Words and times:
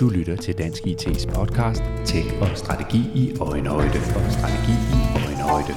Du 0.00 0.08
lytter 0.08 0.36
til 0.36 0.58
Dansk 0.58 0.82
IT's 0.82 1.34
podcast 1.34 1.82
Tech 2.04 2.26
og 2.40 2.48
Strategi 2.54 2.98
i 3.14 3.36
Øjenhøjde 3.40 3.98
og 4.16 4.32
Strategi 4.32 4.72
i 4.72 5.00
Øjenhøjde. 5.26 5.74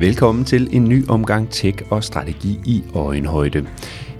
Velkommen 0.00 0.44
til 0.44 0.68
en 0.72 0.84
ny 0.84 1.08
omgang 1.08 1.50
Tech 1.50 1.82
og 1.90 2.04
Strategi 2.04 2.60
i 2.64 2.82
Øjenhøjde. 2.94 3.66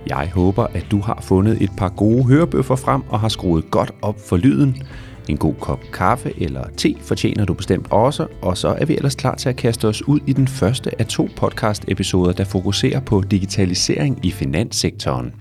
Jeg 0.09 0.31
håber, 0.35 0.67
at 0.75 0.87
du 0.91 1.01
har 1.01 1.19
fundet 1.23 1.63
et 1.63 1.71
par 1.77 1.89
gode 1.89 2.25
hørebøffer 2.25 2.77
frem 2.77 3.03
og 3.09 3.21
har 3.21 3.29
skruet 3.29 3.71
godt 3.71 3.93
op 4.03 4.21
for 4.29 4.37
lyden. 4.37 4.83
En 5.29 5.37
god 5.37 5.55
kop 5.61 5.80
kaffe 5.93 6.33
eller 6.43 6.65
te 6.77 6.97
fortjener 7.03 7.45
du 7.45 7.55
bestemt 7.55 7.87
også, 7.91 8.27
og 8.43 8.57
så 8.57 8.69
er 8.69 8.85
vi 8.85 8.97
ellers 8.97 9.15
klar 9.15 9.35
til 9.35 9.49
at 9.49 9.57
kaste 9.57 9.89
os 9.89 10.09
ud 10.09 10.21
i 10.27 10.33
den 10.33 10.49
første 10.49 11.01
af 11.01 11.07
to 11.07 11.29
podcast-episoder, 11.37 12.33
der 12.33 12.45
fokuserer 12.45 13.01
på 13.01 13.23
digitalisering 13.30 14.19
i 14.23 14.30
finanssektoren. 14.30 15.33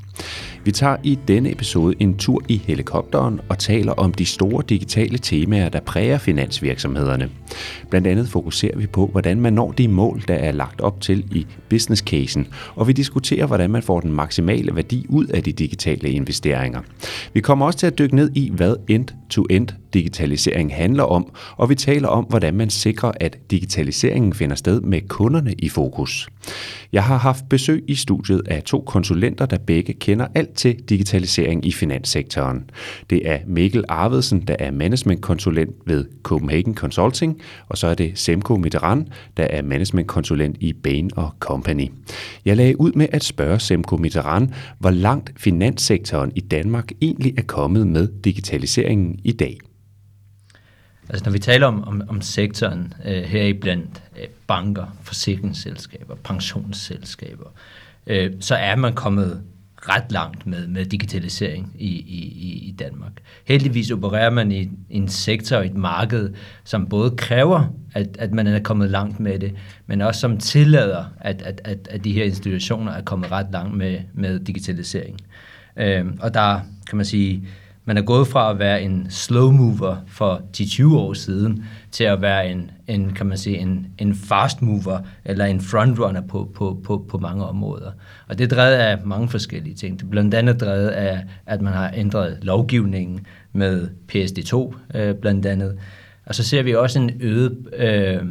Vi 0.63 0.71
tager 0.71 0.97
i 1.03 1.19
denne 1.27 1.51
episode 1.51 1.95
en 1.99 2.17
tur 2.17 2.41
i 2.47 2.61
helikopteren 2.65 3.41
og 3.49 3.57
taler 3.57 3.91
om 3.91 4.13
de 4.13 4.25
store 4.25 4.63
digitale 4.69 5.17
temaer, 5.17 5.69
der 5.69 5.79
præger 5.79 6.17
finansvirksomhederne. 6.17 7.29
Blandt 7.89 8.07
andet 8.07 8.29
fokuserer 8.29 8.77
vi 8.77 8.87
på, 8.87 9.07
hvordan 9.07 9.39
man 9.41 9.53
når 9.53 9.71
de 9.71 9.87
mål, 9.87 10.23
der 10.27 10.33
er 10.33 10.51
lagt 10.51 10.81
op 10.81 11.01
til 11.01 11.25
i 11.31 11.45
business 11.69 12.03
casen, 12.03 12.47
og 12.75 12.87
vi 12.87 12.93
diskuterer, 12.93 13.45
hvordan 13.45 13.69
man 13.69 13.83
får 13.83 13.99
den 13.99 14.11
maksimale 14.11 14.75
værdi 14.75 15.05
ud 15.09 15.25
af 15.25 15.43
de 15.43 15.51
digitale 15.51 16.09
investeringer. 16.09 16.81
Vi 17.33 17.41
kommer 17.41 17.65
også 17.65 17.79
til 17.79 17.87
at 17.87 17.99
dykke 17.99 18.15
ned 18.15 18.31
i, 18.35 18.51
hvad 18.53 18.75
end-to-end 18.87 19.67
digitalisering 19.93 20.75
handler 20.75 21.03
om, 21.03 21.33
og 21.57 21.69
vi 21.69 21.75
taler 21.75 22.07
om, 22.07 22.23
hvordan 22.23 22.53
man 22.53 22.69
sikrer, 22.69 23.11
at 23.19 23.37
digitaliseringen 23.51 24.33
finder 24.33 24.55
sted 24.55 24.81
med 24.81 25.01
kunderne 25.07 25.53
i 25.53 25.69
fokus. 25.69 26.29
Jeg 26.91 27.03
har 27.03 27.17
haft 27.17 27.49
besøg 27.49 27.83
i 27.87 27.95
studiet 27.95 28.41
af 28.47 28.63
to 28.63 28.83
konsulenter, 28.87 29.45
der 29.45 29.57
begge 29.57 29.93
kender 29.93 30.27
alt 30.35 30.53
til 30.53 30.75
digitalisering 30.89 31.65
i 31.65 31.71
finanssektoren. 31.71 32.69
Det 33.09 33.29
er 33.29 33.37
Mikkel 33.47 33.83
Arvedsen, 33.89 34.41
der 34.41 34.55
er 34.59 34.71
managementkonsulent 34.71 35.75
ved 35.85 36.05
Copenhagen 36.23 36.75
Consulting, 36.75 37.41
og 37.69 37.77
så 37.77 37.87
er 37.87 37.93
det 37.93 38.11
Semko 38.15 38.55
Mitteran, 38.55 39.07
der 39.37 39.43
er 39.43 39.61
managementkonsulent 39.61 40.57
i 40.59 40.73
Bain 40.73 41.11
Company. 41.39 41.91
Jeg 42.45 42.57
lagde 42.57 42.81
ud 42.81 42.91
med 42.91 43.07
at 43.11 43.23
spørge 43.23 43.59
Semko 43.59 43.97
Mitteran, 43.97 44.53
hvor 44.79 44.91
langt 44.91 45.33
finanssektoren 45.37 46.31
i 46.35 46.39
Danmark 46.39 46.91
egentlig 47.01 47.33
er 47.37 47.41
kommet 47.41 47.87
med 47.87 48.07
digitaliseringen 48.23 49.19
i 49.23 49.31
dag. 49.31 49.57
Altså 51.09 51.25
når 51.25 51.31
vi 51.31 51.39
taler 51.39 51.67
om, 51.67 51.83
om, 51.83 52.01
om 52.09 52.21
sektoren 52.21 52.93
øh, 53.05 53.23
her 53.23 53.43
i 53.43 53.53
blandt 53.53 54.03
øh, 54.21 54.27
banker, 54.47 54.97
forsikringsselskaber, 55.03 56.15
pensionsselskaber, 56.15 57.49
øh, 58.07 58.31
så 58.39 58.55
er 58.55 58.75
man 58.75 58.93
kommet 58.93 59.41
ret 59.89 60.11
langt 60.11 60.47
med, 60.47 60.67
med 60.67 60.85
digitalisering 60.85 61.75
i, 61.79 61.87
i, 61.87 62.67
i 62.67 62.71
Danmark. 62.79 63.11
Heldigvis 63.45 63.91
opererer 63.91 64.29
man 64.29 64.51
i, 64.51 64.69
en 64.89 65.07
sektor, 65.07 65.57
et 65.57 65.75
marked, 65.75 66.33
som 66.63 66.87
både 66.89 67.15
kræver, 67.17 67.73
at, 67.93 68.17
at 68.19 68.31
man 68.31 68.47
er 68.47 68.59
kommet 68.59 68.89
langt 68.89 69.19
med 69.19 69.39
det, 69.39 69.55
men 69.85 70.01
også 70.01 70.21
som 70.21 70.37
tillader, 70.37 71.05
at, 71.21 71.41
at, 71.41 71.61
at, 71.63 71.87
at 71.91 72.03
de 72.03 72.13
her 72.13 72.23
institutioner 72.23 72.91
er 72.91 73.01
kommet 73.01 73.31
ret 73.31 73.47
langt 73.51 73.77
med, 73.77 73.99
med 74.13 74.39
digitalisering. 74.39 75.19
Øh, 75.77 76.05
og 76.19 76.33
der 76.33 76.59
kan 76.89 76.97
man 76.97 77.05
sige, 77.05 77.47
man 77.87 77.97
er 77.97 78.01
gået 78.01 78.27
fra 78.27 78.51
at 78.51 78.59
være 78.59 78.81
en 78.81 79.07
slow 79.09 79.51
mover 79.51 79.95
for 80.07 80.41
10-20 80.57 80.95
år 80.95 81.13
siden, 81.13 81.65
til 81.91 82.03
at 82.03 82.21
være 82.21 82.51
en, 82.51 82.71
en 82.87 83.13
kan 83.13 83.25
man 83.25 83.37
sige, 83.37 83.57
en, 83.57 83.87
en 83.97 84.15
fast 84.15 84.61
mover, 84.61 84.99
eller 85.25 85.45
en 85.45 85.61
frontrunner 85.61 86.21
på, 86.21 86.51
på, 86.55 86.79
på, 86.83 87.05
på 87.09 87.17
mange 87.17 87.45
områder. 87.45 87.91
Og 88.27 88.37
det 88.37 88.51
er 88.51 88.55
drevet 88.55 88.73
af 88.73 88.97
mange 89.05 89.29
forskellige 89.29 89.75
ting. 89.75 89.99
Det 89.99 90.05
er 90.05 90.09
blandt 90.09 90.33
andet 90.33 90.61
drevet 90.61 90.87
af, 90.87 91.23
at 91.45 91.61
man 91.61 91.73
har 91.73 91.91
ændret 91.95 92.37
lovgivningen 92.41 93.25
med 93.53 93.87
PSD2 94.13 94.75
øh, 94.97 95.15
blandt 95.15 95.45
andet. 95.45 95.77
Og 96.25 96.35
så 96.35 96.43
ser 96.43 96.63
vi 96.63 96.75
også 96.75 96.99
en 96.99 97.11
øget 97.19 97.57
øh, 97.77 98.23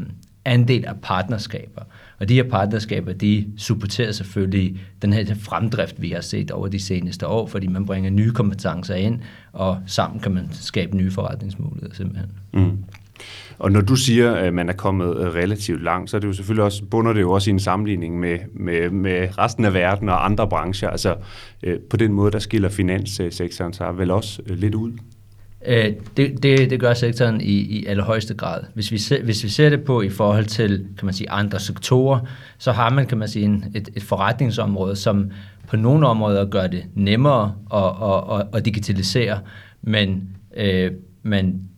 andel 0.45 0.85
af 0.85 0.95
partnerskaber. 1.03 1.83
Og 2.19 2.29
de 2.29 2.35
her 2.35 2.43
partnerskaber, 2.43 3.13
de 3.13 3.47
supporterer 3.59 4.13
selvfølgelig 4.13 4.81
den 5.03 5.13
her 5.13 5.35
fremdrift, 5.35 6.03
vi 6.03 6.11
har 6.11 6.21
set 6.21 6.51
over 6.51 6.69
de 6.69 6.81
seneste 6.81 7.27
år, 7.27 7.47
fordi 7.47 7.67
man 7.67 7.87
bringer 7.87 8.11
nye 8.11 8.31
kompetencer 8.31 8.95
ind, 8.95 9.21
og 9.53 9.79
sammen 9.87 10.21
kan 10.21 10.35
man 10.35 10.49
skabe 10.53 10.97
nye 10.97 11.11
forretningsmuligheder 11.11 11.95
simpelthen. 11.95 12.31
Mm. 12.53 12.85
Og 13.59 13.73
når 13.73 13.81
du 13.81 13.97
siger, 13.97 14.33
at 14.33 14.55
man 14.55 14.69
er 14.69 14.73
kommet 14.73 15.17
øh, 15.17 15.35
relativt 15.35 15.83
langt, 15.83 16.11
så 16.11 16.17
er 16.17 16.21
det 16.21 16.29
jo 16.29 16.33
selvfølgelig 16.33 16.65
også, 16.65 16.85
bunder 16.85 17.13
det 17.13 17.21
jo 17.21 17.33
også 17.33 17.51
i 17.51 17.53
en 17.53 17.61
sammenligning 17.61 18.21
med, 18.21 18.39
med, 18.53 18.91
med 18.91 19.39
resten 19.39 19.65
af 19.65 19.75
verden 19.75 20.09
og 20.09 20.25
andre 20.25 20.49
brancher. 20.49 20.91
Altså 20.91 21.17
øh, 21.63 21.79
på 21.91 21.97
den 21.97 22.13
måde, 22.13 22.31
der 22.31 22.39
skiller 22.39 22.69
finanssektoren 22.69 23.73
sig 23.73 23.99
vel 23.99 24.11
også 24.11 24.43
øh, 24.47 24.59
lidt 24.59 24.75
ud. 24.75 24.93
Øh, 25.67 25.93
det, 26.17 26.43
det, 26.43 26.71
det 26.71 26.81
gør 26.81 26.95
sektoren 26.95 27.41
i, 27.41 27.53
i 27.53 27.87
allerhøjeste 27.87 28.35
grad. 28.35 28.61
Hvis 28.75 28.93
vi, 28.93 28.99
ser, 28.99 29.23
hvis 29.23 29.45
vi 29.45 29.49
ser 29.49 29.71
det 29.71 29.85
på 29.85 30.03
i 30.03 30.09
forhold 30.09 30.45
til 30.45 30.87
kan 30.99 31.07
man 31.07 31.15
sige, 31.15 31.31
andre 31.31 31.61
sektorer, 31.61 32.21
så 32.59 32.73
har 32.73 32.91
man 32.91 33.07
kan 33.07 33.19
man 33.19 33.29
sige, 33.29 33.45
en, 33.45 33.65
et, 33.75 33.89
et 33.97 34.03
forretningsområde, 34.03 34.97
som 34.97 35.31
på 35.69 35.77
nogle 35.77 36.07
områder 36.07 36.45
gør 36.45 36.67
det 36.67 36.85
nemmere 36.95 37.55
at, 37.75 37.85
at, 38.03 38.41
at, 38.41 38.59
at 38.59 38.65
digitalisere, 38.65 39.41
men, 39.83 40.29
øh, 40.57 40.93
men 41.23 41.69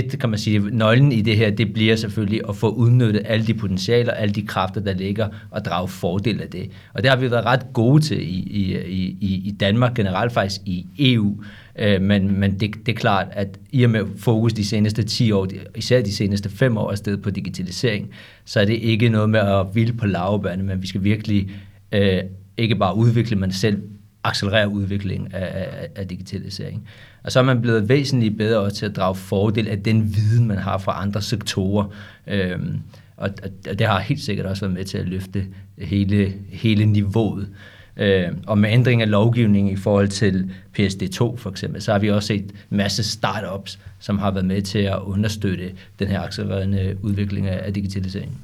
det 0.00 0.20
kan 0.20 0.30
man 0.30 0.38
sige, 0.38 0.58
nøglen 0.58 1.12
i 1.12 1.20
det 1.20 1.36
her, 1.36 1.50
det 1.50 1.72
bliver 1.72 1.96
selvfølgelig 1.96 2.40
at 2.48 2.56
få 2.56 2.68
udnyttet 2.68 3.22
alle 3.24 3.46
de 3.46 3.54
potentialer, 3.54 4.12
alle 4.12 4.34
de 4.34 4.42
kræfter, 4.46 4.80
der 4.80 4.94
ligger, 4.94 5.28
og 5.50 5.64
drage 5.64 5.88
fordel 5.88 6.40
af 6.40 6.48
det. 6.48 6.70
Og 6.94 7.02
det 7.02 7.10
har 7.10 7.16
vi 7.16 7.30
været 7.30 7.44
ret 7.44 7.66
gode 7.72 8.02
til 8.02 8.20
i, 8.20 8.40
i, 8.50 8.76
i, 9.20 9.42
i 9.44 9.50
Danmark, 9.60 9.94
generelt 9.94 10.32
faktisk 10.32 10.60
i 10.66 10.86
EU, 10.98 11.36
Øh, 11.78 12.02
men 12.02 12.40
men 12.40 12.60
det, 12.60 12.74
det 12.86 12.92
er 12.92 12.96
klart, 12.96 13.26
at 13.30 13.58
i 13.70 13.82
og 13.82 13.90
med 13.90 14.04
fokus 14.16 14.52
de 14.52 14.64
seneste 14.64 15.02
10 15.02 15.32
år, 15.32 15.48
især 15.76 16.02
de 16.02 16.12
seneste 16.12 16.48
5 16.48 16.76
år 16.76 16.90
afsted 16.90 17.16
på 17.16 17.30
digitalisering, 17.30 18.10
så 18.44 18.60
er 18.60 18.64
det 18.64 18.74
ikke 18.74 19.08
noget 19.08 19.30
med 19.30 19.40
at 19.40 19.66
ville 19.74 19.92
på 19.92 20.06
lavbane, 20.06 20.62
men 20.62 20.82
vi 20.82 20.86
skal 20.86 21.04
virkelig 21.04 21.50
øh, 21.92 22.22
ikke 22.56 22.76
bare 22.76 22.96
udvikle, 22.96 23.36
men 23.36 23.52
selv 23.52 23.82
accelerere 24.24 24.68
udviklingen 24.68 25.32
af, 25.32 25.48
af, 25.52 25.88
af 25.96 26.08
digitalisering. 26.08 26.88
Og 27.24 27.32
så 27.32 27.38
er 27.38 27.42
man 27.42 27.60
blevet 27.60 27.88
væsentligt 27.88 28.36
bedre 28.36 28.60
også 28.60 28.76
til 28.76 28.86
at 28.86 28.96
drage 28.96 29.14
fordel 29.14 29.68
af 29.68 29.82
den 29.82 30.14
viden, 30.16 30.46
man 30.46 30.58
har 30.58 30.78
fra 30.78 31.02
andre 31.02 31.22
sektorer. 31.22 31.84
Øhm, 32.26 32.78
og, 33.16 33.30
og 33.70 33.78
det 33.78 33.86
har 33.86 34.00
helt 34.00 34.20
sikkert 34.20 34.46
også 34.46 34.60
været 34.64 34.74
med 34.74 34.84
til 34.84 34.98
at 34.98 35.08
løfte 35.08 35.46
hele, 35.78 36.32
hele 36.48 36.86
niveauet. 36.86 37.48
Øh, 37.96 38.28
og 38.46 38.58
med 38.58 38.70
ændring 38.70 39.02
af 39.02 39.10
lovgivningen 39.10 39.72
i 39.72 39.76
forhold 39.76 40.08
til 40.08 40.50
PSD2 40.78 41.36
for 41.36 41.50
eksempel, 41.50 41.82
så 41.82 41.92
har 41.92 41.98
vi 41.98 42.10
også 42.10 42.26
set 42.26 42.42
en 42.70 42.76
masse 42.76 43.02
startups, 43.02 43.78
som 43.98 44.18
har 44.18 44.30
været 44.30 44.46
med 44.46 44.62
til 44.62 44.78
at 44.78 44.98
understøtte 44.98 45.72
den 45.98 46.08
her 46.08 46.20
accelererende 46.20 46.96
udvikling 47.02 47.48
af 47.48 47.74
digitalisering. 47.74 48.40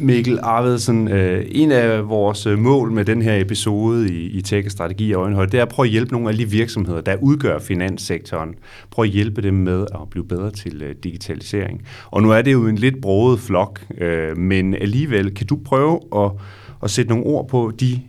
Mikkel 0.00 0.38
Arvedsen, 0.42 1.08
øh, 1.08 1.44
en 1.48 1.72
af 1.72 2.08
vores 2.08 2.46
øh, 2.46 2.58
mål 2.58 2.92
med 2.92 3.04
den 3.04 3.22
her 3.22 3.40
episode 3.40 4.14
i, 4.14 4.26
i 4.26 4.42
Tech 4.42 4.70
Strategi 4.70 5.12
og 5.12 5.22
Øjenhøjde, 5.22 5.52
det 5.52 5.58
er 5.58 5.62
at 5.62 5.68
prøve 5.68 5.86
at 5.86 5.90
hjælpe 5.90 6.12
nogle 6.12 6.30
af 6.30 6.36
de 6.36 6.50
virksomheder, 6.50 7.00
der 7.00 7.16
udgør 7.16 7.58
finanssektoren. 7.58 8.54
Prøve 8.90 9.06
at 9.06 9.12
hjælpe 9.12 9.42
dem 9.42 9.54
med 9.54 9.86
at 9.94 10.00
blive 10.10 10.24
bedre 10.24 10.50
til 10.50 10.82
øh, 10.82 10.94
digitalisering. 11.04 11.82
Og 12.10 12.22
nu 12.22 12.30
er 12.30 12.42
det 12.42 12.52
jo 12.52 12.66
en 12.66 12.76
lidt 12.76 13.00
broget 13.00 13.40
flok, 13.40 13.80
øh, 13.98 14.36
men 14.36 14.74
alligevel 14.74 15.34
kan 15.34 15.46
du 15.46 15.58
prøve 15.64 16.00
at, 16.16 16.30
at 16.82 16.90
sætte 16.90 17.10
nogle 17.10 17.26
ord 17.26 17.48
på 17.48 17.72
de 17.80 18.00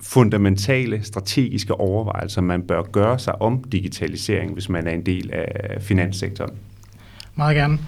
fundamentale 0.00 1.02
strategiske 1.02 1.74
overvejelser, 1.74 2.40
man 2.40 2.62
bør 2.62 2.82
gøre 2.82 3.18
sig 3.18 3.42
om 3.42 3.64
digitalisering, 3.72 4.52
hvis 4.52 4.68
man 4.68 4.86
er 4.86 4.92
en 4.92 5.06
del 5.06 5.30
af 5.32 5.82
finanssektoren? 5.82 6.52
Meget 7.34 7.56
gerne. 7.56 7.78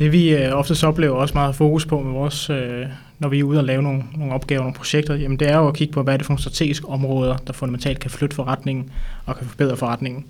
Det 0.00 0.12
vi 0.12 0.34
øh, 0.34 0.52
oftest 0.52 0.84
oplever 0.84 1.16
også 1.16 1.34
meget 1.34 1.54
fokus 1.54 1.86
på 1.86 2.00
med 2.00 2.12
vores, 2.12 2.50
øh, 2.50 2.86
når 3.18 3.28
vi 3.28 3.38
er 3.38 3.44
ude 3.44 3.58
og 3.58 3.64
lave 3.64 3.82
nogle, 3.82 4.02
nogle 4.16 4.34
opgaver, 4.34 4.60
nogle 4.60 4.74
projekter, 4.74 5.14
jamen 5.14 5.38
det 5.38 5.50
er 5.50 5.56
jo 5.56 5.68
at 5.68 5.74
kigge 5.74 5.92
på, 5.92 6.02
hvad 6.02 6.14
er 6.14 6.16
det 6.16 6.26
for 6.26 6.32
nogle 6.32 6.40
strategiske 6.40 6.88
områder, 6.88 7.36
der 7.36 7.52
fundamentalt 7.52 8.00
kan 8.00 8.10
flytte 8.10 8.36
forretningen 8.36 8.90
og 9.26 9.36
kan 9.36 9.46
forbedre 9.46 9.76
forretningen. 9.76 10.24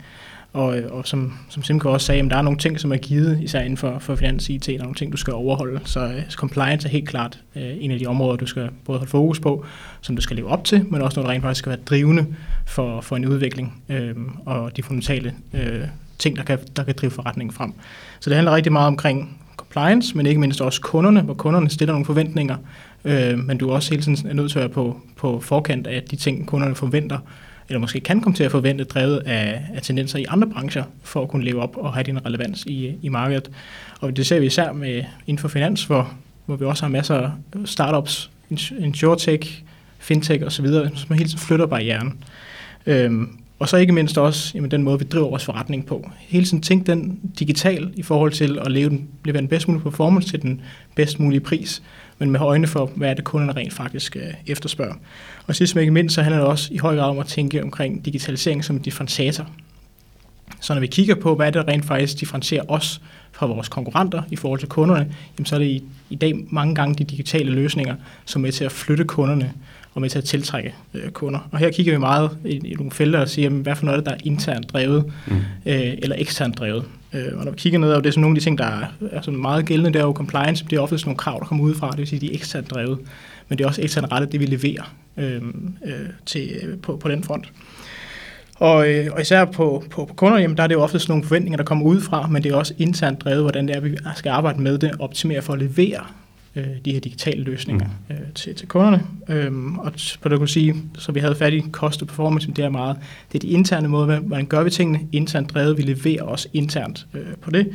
Og, 0.52 0.78
øh, 0.78 0.92
og 0.92 1.06
som, 1.06 1.34
som 1.48 1.62
Simko 1.62 1.92
også 1.92 2.06
sagde, 2.06 2.30
der 2.30 2.36
er 2.36 2.42
nogle 2.42 2.58
ting, 2.58 2.80
som 2.80 2.92
er 2.92 2.96
givet, 2.96 3.40
især 3.42 3.60
inden 3.60 3.76
for, 3.76 3.98
for 3.98 4.14
finans 4.16 4.48
IT, 4.48 4.66
der 4.66 4.74
er 4.74 4.78
nogle 4.78 4.94
ting, 4.94 5.12
du 5.12 5.16
skal 5.16 5.34
overholde. 5.34 5.80
Så, 5.84 6.04
uh, 6.04 6.30
compliance 6.30 6.88
er 6.88 6.92
helt 6.92 7.08
klart 7.08 7.40
uh, 7.56 7.62
en 7.62 7.90
af 7.90 7.98
de 7.98 8.06
områder, 8.06 8.36
du 8.36 8.46
skal 8.46 8.70
både 8.84 8.98
holde 8.98 9.10
fokus 9.10 9.40
på, 9.40 9.64
som 10.00 10.16
du 10.16 10.22
skal 10.22 10.36
leve 10.36 10.48
op 10.48 10.64
til, 10.64 10.84
men 10.88 11.02
også 11.02 11.20
noget, 11.20 11.28
der 11.28 11.32
rent 11.32 11.42
faktisk 11.42 11.58
skal 11.58 11.70
være 11.70 11.80
drivende 11.86 12.26
for, 12.66 13.00
for 13.00 13.16
en 13.16 13.26
udvikling 13.26 13.82
øh, 13.88 14.14
og 14.46 14.76
de 14.76 14.82
fundamentale 14.82 15.34
øh, 15.54 15.84
ting, 16.18 16.36
der 16.36 16.42
kan, 16.42 16.58
der 16.76 16.84
kan 16.84 16.94
drive 16.94 17.10
forretningen 17.10 17.52
frem. 17.52 17.72
Så 18.20 18.30
det 18.30 18.36
handler 18.36 18.54
rigtig 18.54 18.72
meget 18.72 18.86
omkring 18.86 19.39
compliance, 19.70 20.16
men 20.16 20.26
ikke 20.26 20.40
mindst 20.40 20.60
også 20.60 20.80
kunderne, 20.80 21.20
hvor 21.20 21.34
kunderne 21.34 21.70
stiller 21.70 21.92
nogle 21.92 22.06
forventninger, 22.06 22.56
øh, 23.04 23.38
men 23.38 23.58
du 23.58 23.68
er 23.68 23.74
også 23.74 23.90
hele 23.90 24.02
tiden 24.02 24.36
nødt 24.36 24.50
til 24.50 24.58
at 24.58 24.62
være 24.62 24.68
på, 24.70 25.00
på 25.16 25.40
forkant 25.40 25.86
af 25.86 26.02
de 26.02 26.16
ting, 26.16 26.46
kunderne 26.46 26.74
forventer, 26.74 27.18
eller 27.68 27.80
måske 27.80 28.00
kan 28.00 28.20
komme 28.20 28.36
til 28.36 28.44
at 28.44 28.50
forvente, 28.50 28.84
drevet 28.84 29.18
af, 29.18 29.62
af 29.74 29.82
tendenser 29.82 30.18
i 30.18 30.24
andre 30.28 30.48
brancher, 30.48 30.84
for 31.02 31.22
at 31.22 31.28
kunne 31.28 31.44
leve 31.44 31.62
op 31.62 31.76
og 31.76 31.94
have 31.94 32.04
din 32.04 32.26
relevans 32.26 32.64
i, 32.66 32.94
i 33.02 33.08
markedet. 33.08 33.50
Og 34.00 34.16
det 34.16 34.26
ser 34.26 34.40
vi 34.40 34.46
især 34.46 34.72
med 34.72 35.04
inden 35.26 35.38
for 35.38 35.48
finans, 35.48 35.84
hvor, 35.84 36.12
hvor 36.46 36.56
vi 36.56 36.64
også 36.64 36.82
har 36.82 36.90
masser 36.90 37.14
af 37.16 37.30
startups, 37.64 38.30
insurtech, 38.78 39.62
fintech 39.98 40.46
osv., 40.46 40.66
som 40.94 41.16
hele 41.16 41.28
tiden 41.28 41.38
flytter 41.38 41.66
barrieren. 41.66 42.18
Øhm, 42.86 43.36
og 43.60 43.68
så 43.68 43.76
ikke 43.76 43.92
mindst 43.92 44.18
også 44.18 44.52
jamen, 44.54 44.70
den 44.70 44.82
måde, 44.82 44.98
vi 44.98 45.04
driver 45.04 45.28
vores 45.28 45.44
forretning 45.44 45.86
på. 45.86 46.10
Hele 46.18 46.44
tiden 46.44 46.62
tænk 46.62 46.86
den 46.86 47.20
digital 47.38 47.92
i 47.96 48.02
forhold 48.02 48.32
til 48.32 48.58
at 48.58 48.72
leve 48.72 48.88
den, 48.88 49.08
levere 49.24 49.40
den 49.40 49.48
bedst 49.48 49.68
mulige 49.68 49.82
performance 49.82 50.28
til 50.28 50.42
den 50.42 50.60
bedst 50.94 51.20
mulige 51.20 51.40
pris, 51.40 51.82
men 52.18 52.30
med 52.30 52.40
øjne 52.40 52.66
for, 52.66 52.90
hvad 52.96 53.10
er 53.10 53.14
det 53.14 53.24
kunderne 53.24 53.52
rent 53.52 53.72
faktisk 53.72 54.16
øh, 54.16 54.22
efterspørger. 54.46 54.94
Og 55.46 55.54
sidst 55.56 55.74
men 55.74 55.80
ikke 55.80 55.92
mindst, 55.92 56.14
så 56.14 56.22
handler 56.22 56.40
det 56.40 56.48
også 56.48 56.74
i 56.74 56.78
høj 56.78 56.96
grad 56.96 57.10
om 57.10 57.18
at 57.18 57.26
tænke 57.26 57.62
omkring 57.62 58.04
digitalisering 58.04 58.64
som 58.64 58.76
en 58.76 58.82
differentiator. 58.82 59.46
Så 60.60 60.74
når 60.74 60.80
vi 60.80 60.86
kigger 60.86 61.14
på, 61.14 61.34
hvad 61.34 61.52
det 61.52 61.68
rent 61.68 61.84
faktisk 61.84 62.20
differentierer 62.20 62.64
os 62.68 63.00
fra 63.32 63.46
vores 63.46 63.68
konkurrenter 63.68 64.22
i 64.30 64.36
forhold 64.36 64.60
til 64.60 64.68
kunderne, 64.68 65.14
jamen 65.38 65.46
så 65.46 65.54
er 65.54 65.58
det 65.58 65.66
i, 65.66 65.84
i 66.10 66.14
dag 66.14 66.34
mange 66.50 66.74
gange 66.74 66.94
de 66.94 67.04
digitale 67.04 67.50
løsninger, 67.50 67.94
som 68.24 68.40
er 68.40 68.42
med 68.42 68.52
til 68.52 68.64
at 68.64 68.72
flytte 68.72 69.04
kunderne 69.04 69.52
og 69.94 70.00
med 70.00 70.10
til 70.10 70.18
at 70.18 70.24
tiltrække 70.24 70.74
øh, 70.94 71.10
kunder. 71.10 71.48
Og 71.52 71.58
her 71.58 71.70
kigger 71.70 71.92
vi 71.92 71.98
meget 71.98 72.30
i, 72.44 72.60
i 72.64 72.74
nogle 72.74 72.90
felter 72.90 73.18
og 73.18 73.28
siger, 73.28 73.46
jamen, 73.46 73.62
hvad 73.62 73.76
for 73.76 73.84
noget 73.84 74.06
der 74.06 74.12
er 74.12 74.18
internt 74.24 74.72
drevet 74.72 75.04
mm. 75.26 75.36
øh, 75.66 75.94
eller 75.98 76.16
eksternt 76.18 76.58
drevet. 76.58 76.84
Øh, 77.12 77.38
og 77.38 77.44
når 77.44 77.52
vi 77.52 77.58
kigger 77.58 77.78
ned, 77.78 77.92
og 77.92 78.04
det 78.04 78.08
er 78.08 78.12
sådan 78.12 78.20
nogle 78.20 78.36
af 78.36 78.40
de 78.40 78.44
ting, 78.44 78.58
der 78.58 78.64
er, 78.64 78.84
er 79.10 79.20
sådan 79.20 79.40
meget 79.40 79.66
gældende, 79.66 79.92
det 79.92 80.00
er 80.00 80.04
jo 80.04 80.12
compliance, 80.12 80.64
det 80.70 80.76
er 80.76 80.80
ofte 80.80 80.98
sådan 80.98 81.08
nogle 81.08 81.18
krav, 81.18 81.38
der 81.40 81.46
kommer 81.46 81.64
udefra, 81.64 81.90
det 81.90 81.98
vil 81.98 82.06
sige, 82.06 82.20
de 82.20 82.30
er 82.30 82.34
eksternt 82.34 82.70
drevet, 82.70 82.98
men 83.48 83.58
det 83.58 83.64
er 83.64 83.68
også 83.68 83.82
eksternt 83.82 84.12
rettet, 84.12 84.32
det 84.32 84.40
vi 84.40 84.46
leverer 84.46 84.94
øh, 85.16 85.42
øh, 85.84 85.92
til, 86.26 86.50
øh, 86.62 86.78
på, 86.78 86.96
på 86.96 87.08
den 87.08 87.24
front. 87.24 87.52
Og, 88.54 88.88
øh, 88.88 89.06
og 89.12 89.20
især 89.20 89.44
på, 89.44 89.84
på, 89.90 90.04
på 90.04 90.14
kunder, 90.14 90.38
jamen, 90.38 90.56
der 90.56 90.62
er 90.62 90.66
det 90.66 90.74
jo 90.74 90.82
ofte 90.82 90.98
sådan 90.98 91.12
nogle 91.12 91.24
forventninger, 91.24 91.56
der 91.56 91.64
kommer 91.64 91.84
udefra, 91.84 92.26
men 92.26 92.42
det 92.42 92.52
er 92.52 92.56
også 92.56 92.74
internt 92.78 93.20
drevet, 93.20 93.42
hvordan 93.42 93.68
det 93.68 93.76
er, 93.76 93.80
vi 93.80 93.96
skal 94.16 94.30
arbejde 94.30 94.62
med 94.62 94.78
det, 94.78 94.92
optimere 94.98 95.42
for 95.42 95.52
at 95.52 95.58
levere 95.58 96.04
øh, 96.56 96.64
de 96.84 96.92
her 96.92 97.00
digitale 97.00 97.42
løsninger 97.42 97.86
mm. 98.08 98.14
øh, 98.14 98.20
til, 98.34 98.54
til 98.54 98.68
kunderne. 98.68 99.02
Øhm, 99.28 99.78
og 99.78 99.92
på 100.20 100.28
det 100.28 100.38
kunne 100.38 100.48
sige, 100.48 100.74
så 100.98 101.12
vi 101.12 101.20
havde 101.20 101.34
fat 101.34 101.52
i 101.52 101.64
cost 101.70 102.02
og 102.02 102.08
performance, 102.08 102.50
det 102.50 102.64
er 102.64 102.68
meget, 102.68 102.96
det 103.32 103.38
er 103.38 103.48
de 103.48 103.54
interne 103.54 103.88
måder, 103.88 104.20
hvordan 104.20 104.46
gør 104.46 104.62
vi 104.62 104.70
tingene 104.70 105.00
internt 105.12 105.54
drevet, 105.54 105.78
vi 105.78 105.82
leverer 105.82 106.22
også 106.22 106.48
internt 106.52 107.06
øh, 107.14 107.22
på 107.40 107.50
det. 107.50 107.68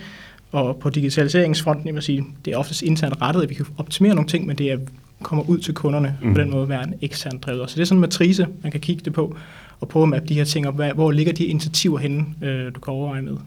Og 0.51 0.77
på 0.77 0.89
digitaliseringsfronten, 0.89 1.88
jeg 1.88 1.95
vil 1.95 2.04
sige, 2.04 2.25
det 2.45 2.54
er 2.54 2.57
oftest 2.57 2.81
internt 2.81 3.22
rettet, 3.22 3.44
at 3.44 3.50
vi 3.50 3.54
kan 3.54 3.66
optimere 3.77 4.16
nogle 4.16 4.30
ting, 4.30 4.45
men 4.45 4.57
det 4.57 4.72
er 4.72 4.78
kommer 5.24 5.50
ud 5.50 5.57
til 5.57 5.74
kunderne 5.74 6.18
mm. 6.21 6.33
på 6.33 6.42
den 6.42 6.51
måde 6.51 6.69
være 6.69 6.83
en 6.83 6.94
ekstern 7.01 7.39
drevet. 7.39 7.69
Så 7.69 7.75
det 7.75 7.81
er 7.81 7.86
sådan 7.86 7.98
en 7.98 8.01
matrice, 8.01 8.48
man 8.63 8.71
kan 8.71 8.81
kigge 8.81 9.01
det 9.06 9.13
på, 9.13 9.36
og 9.80 9.88
prøve 9.88 10.04
at 10.04 10.10
mappe 10.10 10.28
de 10.28 10.33
her 10.33 10.44
ting 10.44 10.68
op. 10.68 10.75
Hvor 10.95 11.12
ligger 11.12 11.33
de 11.33 11.45
initiativer 11.45 11.98
henne, 11.98 12.25
øh, 12.42 12.75
du 12.75 12.80
kan 12.80 12.94
overveje 12.94 13.21
med? 13.21 13.38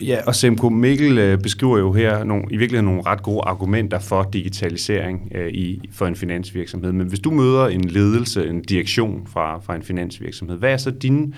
Ja, 0.00 0.18
og 0.26 0.34
Semko 0.34 0.68
Mikkel 0.68 1.18
øh, 1.18 1.38
beskriver 1.38 1.78
jo 1.78 1.92
her 1.92 2.24
nogle, 2.24 2.44
i 2.50 2.56
virkeligheden 2.56 2.84
nogle 2.84 3.02
ret 3.06 3.22
gode 3.22 3.40
argumenter 3.40 3.98
for 3.98 4.22
digitalisering 4.32 5.32
øh, 5.34 5.52
i, 5.52 5.88
for 5.92 6.06
en 6.06 6.16
finansvirksomhed. 6.16 6.92
Men 6.92 7.06
hvis 7.06 7.20
du 7.20 7.30
møder 7.30 7.66
en 7.66 7.84
ledelse, 7.84 8.46
en 8.46 8.62
direktion 8.62 9.26
fra, 9.26 9.58
fra 9.58 9.74
en 9.76 9.82
finansvirksomhed, 9.82 10.56
hvad 10.56 10.72
er 10.72 10.76
så 10.76 10.90
dine 10.90 11.32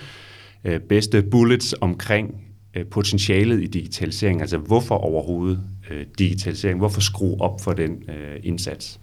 øh, 0.63 0.79
bedste 0.79 1.21
bullets 1.21 1.75
omkring 1.81 2.41
øh, 2.75 2.85
potentialet 2.85 3.63
i 3.63 3.67
digitalisering? 3.67 4.41
Altså 4.41 4.57
hvorfor 4.57 4.95
overhovedet 4.95 5.59
øh, 5.91 6.05
digitalisering? 6.19 6.79
Hvorfor 6.79 7.01
skrue 7.01 7.41
op 7.41 7.61
for 7.61 7.73
den 7.73 7.91
øh, 7.91 8.39
indsats? 8.43 8.99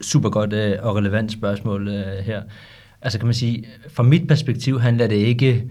Super 0.00 0.30
godt 0.30 0.52
øh, 0.52 0.76
og 0.82 0.96
relevant 0.96 1.32
spørgsmål 1.32 1.88
øh, 1.88 2.24
her. 2.24 2.42
Altså 3.02 3.18
kan 3.18 3.26
man 3.26 3.34
sige, 3.34 3.64
fra 3.88 4.02
mit 4.02 4.28
perspektiv 4.28 4.80
handler 4.80 5.06
det 5.06 5.16
ikke 5.16 5.64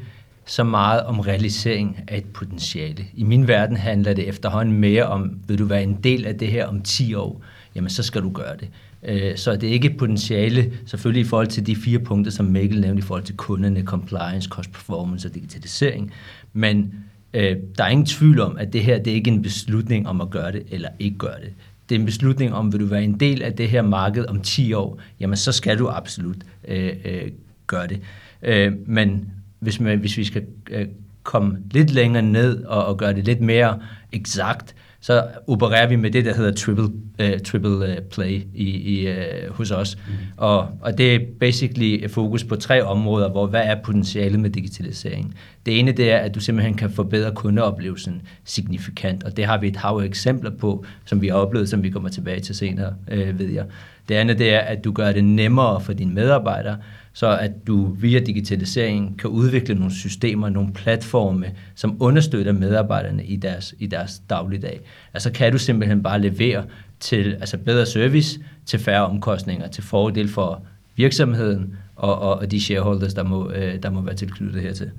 så 0.50 0.64
meget 0.64 1.04
om 1.04 1.20
realisering 1.20 2.04
af 2.08 2.18
et 2.18 2.26
potentiale. 2.26 3.06
I 3.14 3.24
min 3.24 3.48
verden 3.48 3.78
handler 3.78 4.14
det 4.14 4.28
efterhånden 4.28 4.80
mere 4.80 5.04
om, 5.04 5.40
vil 5.48 5.60
du 5.60 5.66
være 5.66 5.84
en 5.84 5.98
del 6.04 6.26
af 6.26 6.38
det 6.38 6.48
her 6.48 6.66
om 6.66 6.82
10 6.82 7.14
år, 7.14 7.42
jamen 7.76 7.90
så 7.90 8.04
skal 8.04 8.22
du 8.22 8.30
gøre 8.30 8.58
det. 8.58 8.70
Øh, 9.04 9.38
så 9.38 9.56
det 9.56 9.70
er 9.70 9.74
ikke 9.74 9.90
et 9.90 9.98
potentiale, 9.98 10.72
selvfølgelig 10.86 11.22
i 11.22 11.28
forhold 11.28 11.48
til 11.48 11.68
de 11.68 11.76
fire 11.76 12.00
punkter, 12.00 12.32
som 12.32 12.46
Mikkel 12.46 12.82
nævnte, 12.82 13.00
i 13.00 13.02
forhold 13.02 13.24
til 13.24 13.36
kunderne, 13.36 13.84
compliance, 13.84 14.50
cost 14.50 14.72
performance 14.72 15.28
og 15.28 15.36
digitalisering. 15.36 16.14
Men 16.54 16.94
øh, 17.34 17.58
der 17.78 17.84
er 17.84 17.90
ingen 17.90 18.06
tvivl 18.06 18.40
om, 18.40 18.58
at 18.58 18.74
det 18.74 18.84
her 18.84 18.98
det 18.98 19.12
er 19.12 19.16
ikke 19.16 19.32
en 19.32 19.42
beslutning 19.42 20.08
om 20.08 20.22
at 20.22 20.30
gøre 20.30 20.52
det 20.52 20.64
eller 20.72 20.90
ikke 21.00 21.18
gøre 21.18 21.40
det. 21.42 21.54
Det 21.90 21.96
er 21.96 22.00
en 22.00 22.06
beslutning 22.06 22.54
om, 22.54 22.74
vil 22.74 22.80
du 22.80 22.86
være 22.86 23.04
en 23.04 23.20
del 23.20 23.42
af 23.42 23.54
det 23.54 23.70
her 23.70 23.82
marked 23.82 24.26
om 24.26 24.42
10 24.42 24.74
år, 24.74 25.00
jamen 25.20 25.38
så 25.38 25.52
skal 25.52 25.80
du 25.80 25.88
absolut 25.88 26.38
øh, 26.68 26.94
øh, 27.06 27.32
gøre 27.68 27.88
det. 27.88 28.02
Øh, 28.44 28.74
men 28.86 29.32
hvis, 29.60 29.80
man, 29.80 30.00
hvis 30.00 30.18
vi 30.18 30.24
skal 30.24 30.44
øh, 30.70 30.88
komme 31.24 31.58
lidt 31.72 31.92
længere 31.92 32.24
ned 32.24 32.64
og, 32.64 32.86
og 32.86 32.98
gøre 32.98 33.14
det 33.14 33.26
lidt 33.26 33.42
mere 33.42 33.80
eksakt, 34.12 34.76
så 35.02 35.24
opererer 35.48 35.88
vi 35.88 35.96
med 35.96 36.12
det, 36.12 36.26
der 36.26 36.36
hedder 36.36 36.52
triple, 36.52 36.84
uh, 36.84 37.40
triple 37.46 37.78
uh, 37.78 38.04
play 38.12 38.42
i, 38.54 38.70
i, 38.70 39.08
uh, 39.10 39.56
hos 39.56 39.72
os. 39.72 39.98
Mm. 40.08 40.14
Og, 40.38 40.68
og 40.82 40.98
det 40.98 41.16
er 41.16 41.20
basically 41.40 42.08
fokus 42.10 42.44
på 42.44 42.56
tre 42.56 42.84
områder, 42.84 43.30
hvor 43.30 43.48
hvad 43.48 43.62
er 43.64 43.76
potentialet 43.84 44.40
med 44.40 44.50
digitalisering? 44.50 45.36
Det 45.66 45.80
ene 45.80 45.92
det 45.92 46.12
er, 46.12 46.18
at 46.18 46.36
du 46.36 46.40
simpelthen 46.40 46.74
kan 46.74 46.92
forbedre 46.92 47.32
kundeoplevelsen 47.36 48.22
signifikant, 48.44 49.24
og 49.24 49.38
det 49.38 49.46
har 49.46 49.58
vi 49.58 49.68
et 49.68 49.76
hav 49.76 50.00
af 50.02 50.06
eksempler 50.06 50.52
på, 50.52 50.86
som 51.06 51.22
vi 51.22 51.28
har 51.28 51.36
oplevet, 51.36 51.70
som 51.70 51.84
vi 51.84 51.90
kommer 51.90 52.10
tilbage 52.10 52.40
til 52.40 52.56
senere, 52.56 52.94
uh, 53.12 53.40
ved 53.40 53.50
jeg. 53.50 53.66
Det 54.10 54.16
andet 54.16 54.38
det 54.38 54.54
er, 54.54 54.60
at 54.60 54.84
du 54.84 54.92
gør 54.92 55.12
det 55.12 55.24
nemmere 55.24 55.82
for 55.82 55.94
dine 55.94 56.14
medarbejdere, 56.14 56.78
så 57.20 57.38
at 57.38 57.68
du 57.68 57.86
via 57.86 58.20
digitalisering 58.20 59.20
kan 59.20 59.30
udvikle 59.30 59.76
nogle 59.76 59.94
systemer, 59.94 60.50
nogle 60.50 60.74
platforme, 60.74 61.52
som 61.76 61.98
understøtter 62.00 62.52
medarbejderne 62.52 63.26
i 63.26 63.36
deres, 63.36 63.76
i 63.80 63.88
deres 63.88 64.22
dagligdag. 64.30 64.82
Altså 65.14 65.32
kan 65.32 65.52
du 65.52 65.58
simpelthen 65.58 66.04
bare 66.04 66.22
levere 66.22 66.66
til 67.00 67.34
altså 67.40 67.58
bedre 67.58 67.86
service, 67.86 68.40
til 68.66 68.80
færre 68.80 69.06
omkostninger, 69.06 69.68
til 69.68 69.84
fordel 69.84 70.30
for 70.30 70.64
virksomheden 70.96 71.76
og, 71.96 72.20
og, 72.20 72.36
og 72.36 72.52
de 72.52 72.62
shareholders, 72.62 73.14
der 73.14 73.24
må, 73.24 73.52
øh, 73.52 73.84
der 73.84 73.90
må 73.90 74.02
være 74.02 74.16
tilknyttet 74.16 74.62
hertil. 74.62 74.92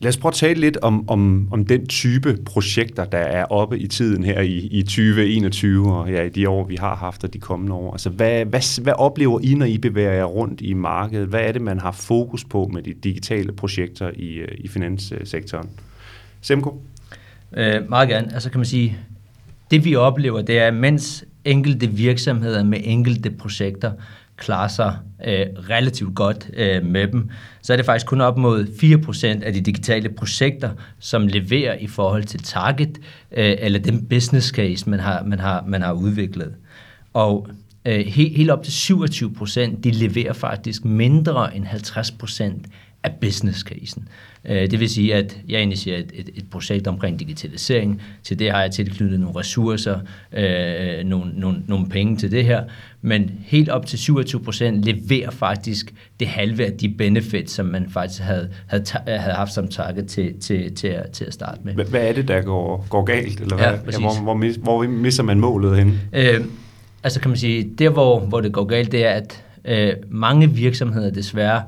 Lad 0.00 0.08
os 0.08 0.16
prøve 0.16 0.30
at 0.30 0.34
tale 0.34 0.60
lidt 0.60 0.76
om, 0.76 1.08
om, 1.08 1.48
om 1.52 1.64
den 1.64 1.86
type 1.86 2.38
projekter, 2.44 3.04
der 3.04 3.18
er 3.18 3.44
oppe 3.44 3.78
i 3.78 3.86
tiden 3.86 4.24
her 4.24 4.40
i, 4.40 4.56
i 4.56 4.82
2021 4.82 5.96
og 5.96 6.10
ja, 6.10 6.22
i 6.22 6.28
de 6.28 6.48
år, 6.48 6.64
vi 6.64 6.76
har 6.76 6.96
haft 6.96 7.24
og 7.24 7.32
de 7.32 7.38
kommende 7.38 7.74
år. 7.74 7.92
Altså, 7.92 8.10
hvad, 8.10 8.44
hvad, 8.44 8.82
hvad 8.82 8.92
oplever 8.96 9.40
I, 9.42 9.54
når 9.54 9.66
I 9.66 9.78
bevæger 9.78 10.12
jer 10.12 10.24
rundt 10.24 10.60
i 10.60 10.74
markedet? 10.74 11.28
Hvad 11.28 11.40
er 11.40 11.52
det, 11.52 11.62
man 11.62 11.78
har 11.80 11.92
fokus 11.92 12.44
på 12.44 12.70
med 12.72 12.82
de 12.82 12.94
digitale 12.94 13.52
projekter 13.52 14.10
i, 14.14 14.34
øh, 14.34 14.48
i 14.58 14.68
finanssektoren? 14.68 15.68
Semko? 16.40 16.82
Øh, 17.56 17.88
meget 17.88 18.08
gerne. 18.08 18.34
Altså 18.34 18.50
kan 18.50 18.58
man 18.58 18.66
sige, 18.66 18.98
det 19.70 19.84
vi 19.84 19.94
oplever, 19.96 20.42
det 20.42 20.58
er, 20.58 20.70
mens 20.70 21.24
enkelte 21.44 21.86
virksomheder 21.86 22.64
med 22.64 22.78
enkelte 22.84 23.30
projekter 23.30 23.92
klarer 24.38 24.68
sig 24.68 24.96
øh, 25.26 25.46
relativt 25.70 26.14
godt 26.14 26.50
øh, 26.54 26.84
med 26.84 27.08
dem, 27.08 27.30
så 27.62 27.72
er 27.72 27.76
det 27.76 27.86
faktisk 27.86 28.06
kun 28.06 28.20
op 28.20 28.38
mod 28.38 28.64
4% 29.40 29.44
af 29.44 29.52
de 29.52 29.60
digitale 29.60 30.08
projekter, 30.08 30.70
som 30.98 31.26
leverer 31.26 31.74
i 31.74 31.86
forhold 31.86 32.24
til 32.24 32.42
target, 32.42 32.98
øh, 33.32 33.56
eller 33.58 33.78
den 33.78 34.06
business 34.06 34.48
case, 34.48 34.90
man 34.90 35.00
har, 35.00 35.22
man 35.22 35.38
har, 35.38 35.64
man 35.66 35.82
har 35.82 35.92
udviklet. 35.92 36.54
Og 37.12 37.48
øh, 37.84 38.06
helt, 38.06 38.36
helt 38.36 38.50
op 38.50 38.62
til 38.62 38.92
27%, 38.92 39.80
de 39.80 39.90
leverer 39.90 40.32
faktisk 40.32 40.84
mindre 40.84 41.56
end 41.56 41.66
50% 41.66 42.44
af 43.04 43.10
business 43.20 43.60
casen. 43.60 44.08
Øh, 44.44 44.70
det 44.70 44.80
vil 44.80 44.90
sige, 44.90 45.14
at 45.14 45.38
jeg 45.48 45.62
initierer 45.62 45.98
et, 45.98 46.12
et, 46.14 46.30
et 46.34 46.44
projekt 46.50 46.86
omkring 46.86 47.20
digitalisering. 47.20 48.02
Til 48.22 48.38
det 48.38 48.50
har 48.50 48.62
jeg 48.62 48.70
tilknyttet 48.70 49.20
nogle 49.20 49.38
ressourcer, 49.38 49.98
øh, 50.32 51.04
nogle, 51.04 51.32
nogle, 51.34 51.62
nogle 51.66 51.88
penge 51.88 52.16
til 52.16 52.30
det 52.30 52.44
her. 52.44 52.64
Men 53.02 53.30
helt 53.44 53.68
op 53.68 53.86
til 53.86 53.98
27 53.98 54.40
procent 54.40 54.84
leverer 54.84 55.30
faktisk 55.30 55.94
det 56.20 56.28
halve 56.28 56.66
af 56.66 56.72
de 56.72 56.88
benefits, 56.88 57.52
som 57.52 57.66
man 57.66 57.90
faktisk 57.90 58.22
havde, 58.22 58.50
havde, 58.66 58.84
havde 59.06 59.34
haft 59.34 59.52
som 59.52 59.68
target 59.68 60.06
til, 60.06 60.40
til, 60.40 60.74
til, 60.74 60.88
at, 60.88 61.10
til 61.10 61.24
at 61.24 61.34
starte 61.34 61.60
med. 61.64 61.74
Hvad 61.74 62.08
er 62.08 62.12
det, 62.12 62.28
der 62.28 62.42
går, 62.42 62.86
går 62.90 63.04
galt? 63.04 63.40
Eller 63.40 63.56
hvad? 63.56 63.66
Ja, 63.66 63.72
ja, 63.72 63.98
hvor, 63.98 64.22
hvor, 64.22 64.34
mis, 64.34 64.56
hvor 64.56 64.82
misser 64.82 65.22
man 65.22 65.40
målet 65.40 65.76
hen? 65.76 66.00
Øh, 66.12 66.40
altså 67.02 67.20
kan 67.20 67.28
man 67.28 67.38
sige, 67.38 67.70
der 67.78 67.90
hvor, 67.90 68.20
hvor 68.20 68.40
det 68.40 68.52
går 68.52 68.64
galt, 68.64 68.92
det 68.92 69.06
er, 69.06 69.10
at 69.10 69.44
øh, 69.64 69.92
mange 70.08 70.50
virksomheder 70.50 71.10
desværre 71.10 71.62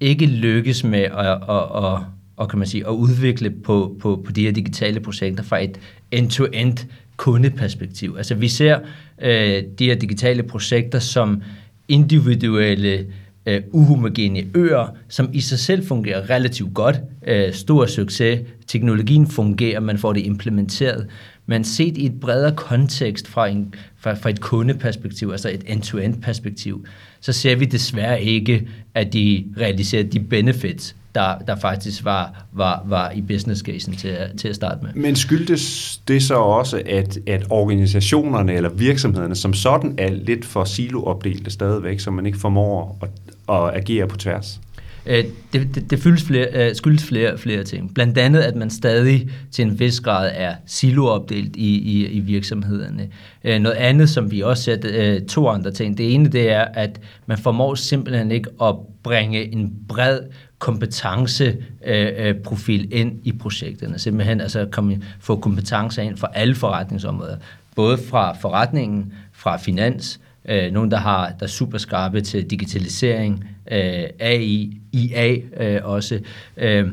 ikke 0.00 0.26
lykkes 0.26 0.84
med 0.84 1.02
at, 1.02 1.26
at, 1.26 1.84
at, 1.84 2.00
at, 2.40 2.48
kan 2.48 2.58
man 2.58 2.68
sige, 2.68 2.86
at 2.86 2.92
udvikle 2.92 3.50
på, 3.50 3.96
på, 4.00 4.22
på 4.26 4.32
de 4.32 4.42
her 4.42 4.52
digitale 4.52 5.00
projekter 5.00 5.42
fra 5.42 5.62
et 5.64 5.78
end-to-end 6.10 6.78
kundeperspektiv. 7.16 8.14
Altså 8.18 8.34
vi 8.34 8.48
ser 8.48 8.78
øh, 9.22 9.62
de 9.78 9.84
her 9.84 9.94
digitale 9.94 10.42
projekter 10.42 10.98
som 10.98 11.42
individuelle 11.88 13.06
øh, 13.46 13.62
uhomogene 13.72 14.44
øer, 14.54 14.96
som 15.08 15.30
i 15.32 15.40
sig 15.40 15.58
selv 15.58 15.86
fungerer 15.86 16.30
relativt 16.30 16.74
godt. 16.74 16.96
Øh, 17.26 17.52
stor 17.52 17.86
succes. 17.86 18.40
Teknologien 18.66 19.26
fungerer, 19.26 19.80
man 19.80 19.98
får 19.98 20.12
det 20.12 20.26
implementeret. 20.26 21.06
Men 21.46 21.64
set 21.64 21.98
i 21.98 22.06
et 22.06 22.20
bredere 22.20 22.56
kontekst 22.56 23.28
fra, 23.28 23.46
en, 23.46 23.74
fra, 23.98 24.14
fra 24.14 24.30
et 24.30 24.40
kundeperspektiv, 24.40 25.28
altså 25.30 25.48
et 25.48 25.62
end-to-end 25.66 26.22
perspektiv, 26.22 26.86
så 27.20 27.32
ser 27.32 27.56
vi 27.56 27.64
desværre 27.64 28.22
ikke, 28.22 28.68
at 28.94 29.12
de 29.12 29.44
realiserer 29.60 30.02
de 30.02 30.20
benefits, 30.20 30.96
der, 31.14 31.38
der 31.38 31.56
faktisk 31.56 32.04
var, 32.04 32.44
var, 32.52 32.82
var 32.86 33.10
i 33.10 33.20
business 33.20 33.62
casen 33.62 33.96
til, 33.96 34.08
at, 34.08 34.30
til 34.38 34.48
at 34.48 34.54
starte 34.54 34.84
med. 34.84 34.94
Men 34.94 35.16
skyldes 35.16 35.96
det 36.08 36.22
så 36.22 36.34
også, 36.34 36.82
at, 36.86 37.18
at 37.26 37.46
organisationerne 37.50 38.52
eller 38.52 38.68
virksomhederne 38.68 39.34
som 39.34 39.54
sådan 39.54 39.94
er 39.98 40.10
lidt 40.10 40.44
for 40.44 40.64
siloopdelte 40.64 41.50
stadigvæk, 41.50 42.00
så 42.00 42.10
man 42.10 42.26
ikke 42.26 42.38
formår 42.38 42.98
at, 43.02 43.08
at 43.54 43.76
agere 43.76 44.08
på 44.08 44.16
tværs? 44.16 44.60
Øh, 45.06 45.24
det, 45.52 45.74
det, 45.74 45.90
det 45.90 45.98
fyldes 45.98 46.24
flere, 46.24 46.46
øh, 46.52 46.74
skyldes 46.74 47.04
flere, 47.04 47.38
flere 47.38 47.64
ting. 47.64 47.94
Blandt 47.94 48.18
andet, 48.18 48.40
at 48.40 48.56
man 48.56 48.70
stadig 48.70 49.30
til 49.50 49.62
en 49.62 49.78
vis 49.78 50.00
grad 50.00 50.30
er 50.34 50.54
siloopdelt 50.66 51.56
i, 51.56 51.78
i, 51.78 52.06
i 52.06 52.20
virksomhederne. 52.20 53.08
Øh, 53.44 53.60
noget 53.60 53.76
andet, 53.76 54.10
som 54.10 54.30
vi 54.30 54.40
også 54.40 54.62
ser, 54.62 54.76
øh, 54.84 55.26
to 55.26 55.48
andre 55.48 55.70
ting. 55.70 55.98
Det 55.98 56.14
ene, 56.14 56.28
det 56.28 56.50
er, 56.50 56.64
at 56.74 57.00
man 57.26 57.38
formår 57.38 57.74
simpelthen 57.74 58.30
ikke 58.30 58.50
at 58.62 58.74
bringe 59.02 59.52
en 59.52 59.72
bred 59.88 60.20
kompetenceprofil 60.58 62.80
øh, 62.80 62.86
øh, 62.92 63.00
ind 63.00 63.20
i 63.24 63.32
projekterne. 63.32 63.98
Simpelthen 63.98 64.40
altså 64.40 64.66
komme, 64.70 65.02
få 65.20 65.36
kompetencer 65.36 66.02
ind 66.02 66.16
for 66.16 66.26
alle 66.26 66.54
forretningsområder. 66.54 67.36
Både 67.76 67.98
fra 67.98 68.36
forretningen, 68.40 69.12
fra 69.32 69.56
finans, 69.56 70.20
øh, 70.48 70.72
nogen, 70.72 70.90
der, 70.90 70.96
har, 70.96 71.28
der 71.28 71.44
er 71.44 71.50
super 71.50 71.78
skarpe 71.78 72.20
til 72.20 72.50
digitalisering, 72.50 73.44
øh, 73.72 74.04
AI, 74.20 74.80
IA 74.92 75.36
øh, 75.60 75.80
også, 75.84 76.20
øh, 76.56 76.86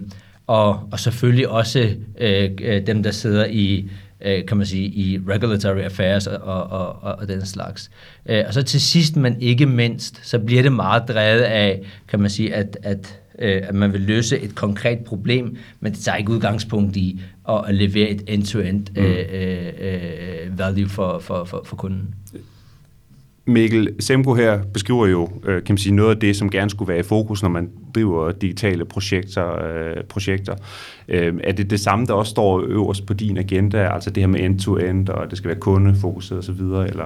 og, 0.48 0.90
og 0.92 1.00
selvfølgelig 1.00 1.50
også 1.50 1.90
øh, 2.18 2.50
øh, 2.62 2.88
dem, 2.88 3.04
der 3.04 3.12
sidder 3.12 3.46
i 3.46 3.90
øh, 4.26 4.46
kan 4.46 4.58
man 4.58 4.66
sige, 4.66 4.86
i 4.86 5.20
regulatory 5.30 5.80
affairs 5.80 6.28
og, 6.28 6.38
og, 6.38 7.02
og, 7.02 7.16
og 7.16 7.28
den 7.28 7.46
slags. 7.46 7.92
Øh, 8.26 8.44
og 8.48 8.54
så 8.54 8.62
til 8.64 8.82
sidst, 8.82 9.16
men 9.16 9.42
ikke 9.42 9.66
mindst, 9.66 10.28
så 10.28 10.40
bliver 10.40 10.62
det 10.62 10.72
meget 10.72 11.04
drevet 11.08 11.42
af, 11.42 11.82
kan 12.08 12.20
man 12.20 12.30
sige, 12.30 12.54
at, 12.54 12.78
at 12.84 13.20
at 13.36 13.76
man 13.76 13.94
vil 13.94 14.02
løse 14.02 14.40
et 14.40 14.56
konkret 14.56 15.00
problem, 15.00 15.58
men 15.80 15.92
det 15.92 16.00
tager 16.00 16.16
ikke 16.16 16.32
udgangspunkt 16.32 16.96
i 16.96 17.22
at 17.50 17.76
levere 17.76 18.10
et 18.10 18.24
end-to-end 18.28 18.88
mm. 18.96 19.04
uh, 19.04 20.60
value 20.60 20.90
for, 20.90 21.20
for, 21.20 21.44
for, 21.44 21.62
for 21.66 21.76
kunden. 21.76 22.16
Mikkel 23.46 23.90
Semko 24.00 24.34
her 24.34 24.60
beskriver 24.74 25.08
jo 25.08 25.30
øh, 25.46 25.64
kan 25.64 25.74
man 25.74 25.78
sige, 25.78 25.96
noget 25.96 26.10
af 26.10 26.20
det, 26.20 26.36
som 26.36 26.50
gerne 26.50 26.70
skulle 26.70 26.90
være 26.90 27.00
i 27.00 27.04
fokus, 27.04 27.42
når 27.42 27.50
man 27.50 27.70
driver 27.96 28.32
digitale 28.32 28.86
projekter. 28.86 29.66
Øh, 29.66 30.04
projekter. 30.04 30.56
Øh, 31.08 31.34
er 31.44 31.52
det 31.52 31.70
det 31.70 31.80
samme, 31.80 32.06
der 32.06 32.14
også 32.14 32.30
står 32.30 32.64
øverst 32.68 33.06
på 33.06 33.14
din 33.14 33.38
agenda, 33.38 33.94
altså 33.94 34.10
det 34.10 34.24
her 34.24 34.28
med 34.28 34.40
end-to-end, 34.40 35.10
og 35.10 35.30
det 35.30 35.38
skal 35.38 35.48
være 35.48 35.60
kundefokuseret 35.60 36.40
osv.? 36.40 36.62
Eller? 36.62 37.06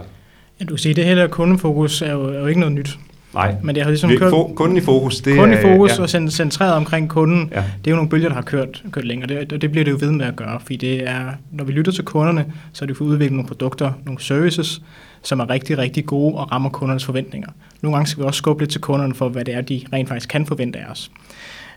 Ja, 0.60 0.66
du 0.66 0.70
kan 0.70 0.78
sige, 0.78 0.94
det 0.94 1.06
her 1.06 1.28
kundefokus 1.28 2.02
er 2.02 2.12
jo, 2.12 2.24
er 2.24 2.40
jo 2.40 2.48
ikke 2.48 2.60
noget 2.60 2.76
nyt. 2.76 2.98
Nej, 3.38 3.56
men 3.64 3.76
det 3.76 3.84
har 3.84 3.90
ligesom 3.90 4.10
kørt, 4.10 4.30
for, 4.30 4.52
kunden 4.56 4.78
i 4.78 4.82
fokus. 4.82 5.22
Det 5.22 5.38
kunden 5.38 5.58
i 5.58 5.62
fokus 5.62 5.98
ja. 5.98 6.04
og 6.04 6.32
centreret 6.32 6.74
omkring 6.74 7.10
kunden, 7.10 7.50
ja. 7.52 7.58
det 7.58 7.88
er 7.88 7.92
jo 7.92 7.96
nogle 7.96 8.10
bølger, 8.10 8.28
der 8.28 8.36
har 8.36 8.42
kørt, 8.42 8.84
kørt 8.92 9.06
længere, 9.06 9.28
det, 9.28 9.54
og 9.54 9.62
det 9.62 9.72
bliver 9.72 9.84
det 9.84 9.92
jo 9.92 9.98
ved 10.00 10.12
med 10.12 10.26
at 10.26 10.36
gøre, 10.36 10.60
fordi 10.60 10.76
det 10.76 11.10
er, 11.10 11.32
når 11.52 11.64
vi 11.64 11.72
lytter 11.72 11.92
til 11.92 12.04
kunderne, 12.04 12.46
så 12.74 12.86
er 12.86 12.88
det 12.88 12.98
for 12.98 13.06
at 13.06 13.10
udvikle 13.10 13.36
nogle 13.36 13.48
produkter, 13.48 13.92
nogle 14.06 14.22
services, 14.22 14.82
som 15.22 15.40
er 15.40 15.50
rigtig, 15.50 15.78
rigtig 15.78 16.06
gode 16.06 16.36
og 16.36 16.52
rammer 16.52 16.70
kundernes 16.70 17.06
forventninger. 17.06 17.50
Nogle 17.82 17.96
gange 17.96 18.08
skal 18.08 18.24
vi 18.24 18.28
også 18.28 18.38
skubbe 18.38 18.62
lidt 18.62 18.72
til 18.72 18.82
kunderne 18.82 19.16
for, 19.16 19.30
hvad 19.30 19.46
det 19.46 19.54
er, 19.54 19.62
de 19.62 19.82
rent 19.94 20.10
faktisk 20.10 20.30
kan 20.30 20.46
forvente 20.46 20.80
af 20.80 20.92
os. 20.92 21.12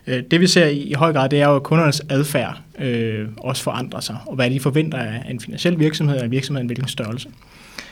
Øh, 0.07 0.23
det 0.31 0.41
vi 0.41 0.47
ser 0.47 0.65
i, 0.65 0.77
i 0.77 0.93
høj 0.93 1.13
grad, 1.13 1.29
det 1.29 1.41
er 1.41 1.47
jo, 1.47 1.55
at 1.55 1.63
kundernes 1.63 2.01
adfærd 2.09 2.61
øh, 2.79 3.27
også 3.37 3.63
forandrer 3.63 3.99
sig, 3.99 4.17
og 4.25 4.35
hvad 4.35 4.49
de 4.49 4.59
forventer 4.59 4.97
af 4.97 5.25
en 5.29 5.39
finansiel 5.39 5.79
virksomhed, 5.79 6.15
eller 6.15 6.25
en 6.25 6.31
virksomhed 6.31 6.59
af 6.59 6.61
en 6.61 6.67
hvilken 6.67 6.87
størrelse. 6.87 7.29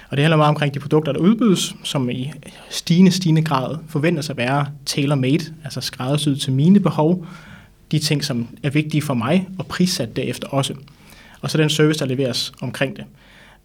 Og 0.09 0.17
det 0.17 0.23
handler 0.23 0.37
meget 0.37 0.49
omkring 0.49 0.73
de 0.73 0.79
produkter, 0.79 1.11
der 1.11 1.19
udbydes, 1.19 1.75
som 1.83 2.09
i 2.09 2.31
stigende, 2.69 3.11
stigende 3.11 3.41
grad 3.41 3.77
forventes 3.87 4.29
at 4.29 4.37
være 4.37 4.65
tailor-made, 4.85 5.53
altså 5.63 5.81
skræddersyet 5.81 6.41
til 6.41 6.53
mine 6.53 6.79
behov, 6.79 7.25
de 7.91 7.99
ting, 7.99 8.23
som 8.23 8.47
er 8.63 8.69
vigtige 8.69 9.01
for 9.01 9.13
mig, 9.13 9.47
og 9.59 9.65
prissat 9.65 10.15
derefter 10.15 10.47
også. 10.47 10.73
Og 11.41 11.51
så 11.51 11.57
den 11.57 11.69
service, 11.69 11.99
der 11.99 12.05
leveres 12.05 12.53
omkring 12.61 12.97
det. 12.97 13.05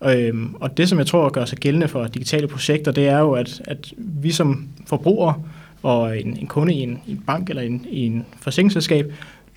Øhm, 0.04 0.54
og 0.54 0.76
det, 0.76 0.88
som 0.88 0.98
jeg 0.98 1.06
tror 1.06 1.28
gør 1.28 1.44
sig 1.44 1.58
gældende 1.58 1.88
for 1.88 2.06
digitale 2.06 2.48
projekter, 2.48 2.92
det 2.92 3.08
er 3.08 3.18
jo, 3.18 3.32
at, 3.32 3.62
at 3.64 3.92
vi 3.96 4.32
som 4.32 4.68
forbrugere 4.86 5.34
og 5.82 6.20
en, 6.20 6.36
en 6.36 6.46
kunde 6.46 6.74
i 6.74 6.80
en, 6.80 6.98
en 7.08 7.22
bank 7.26 7.50
eller 7.50 7.62
en, 7.62 7.86
i 7.90 8.06
en 8.06 8.26
forsikringsselskab 8.40 9.12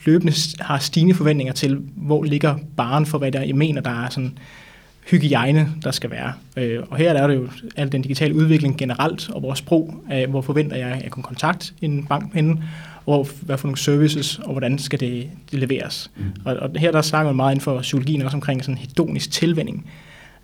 løbende 0.06 0.34
har 0.60 0.80
stigende 0.80 1.16
forventninger 1.16 1.54
til, 1.54 1.82
hvor 1.96 2.24
ligger 2.24 2.56
baren 2.78 3.06
for, 3.06 3.18
hvad 3.18 3.32
der 3.32 3.42
jeg 3.42 3.56
mener, 3.56 3.82
der 3.82 4.04
er 4.04 4.10
sådan 4.10 4.38
hygiejne, 5.12 5.70
der 5.84 5.92
skal 5.92 6.12
være. 6.12 6.34
Øh, 6.58 6.84
og 6.90 6.98
her 6.98 7.14
er 7.14 7.28
det 7.28 7.36
jo 7.36 7.48
al 7.76 7.92
den 7.92 8.02
digitale 8.02 8.36
udvikling 8.36 8.78
generelt, 8.78 9.30
og 9.30 9.42
vores 9.42 9.60
sprog, 9.60 10.04
hvor 10.30 10.42
forventer 10.42 10.78
jeg, 10.78 10.88
at 10.88 11.04
jeg 11.04 11.12
kan 11.12 11.24
kontakte 11.24 11.74
en 11.82 12.06
bank 12.06 12.34
henne, 12.34 12.64
og 13.06 13.28
hvad 13.42 13.58
for 13.58 13.68
nogle 13.68 13.78
services, 13.78 14.40
og 14.40 14.52
hvordan 14.52 14.80
skal 14.80 15.00
det, 15.00 15.30
det 15.52 15.60
leveres. 15.60 16.12
Mm. 16.16 16.24
Og, 16.46 16.56
og 16.56 16.72
her 16.76 16.92
der 16.92 17.02
snakker 17.02 17.30
man 17.30 17.36
meget 17.36 17.52
inden 17.52 17.64
for 17.64 17.82
psykologien 17.82 18.22
også 18.22 18.38
omkring 18.38 18.64
sådan 18.64 18.78
hedonisk 18.78 19.32
tilvænding 19.32 19.86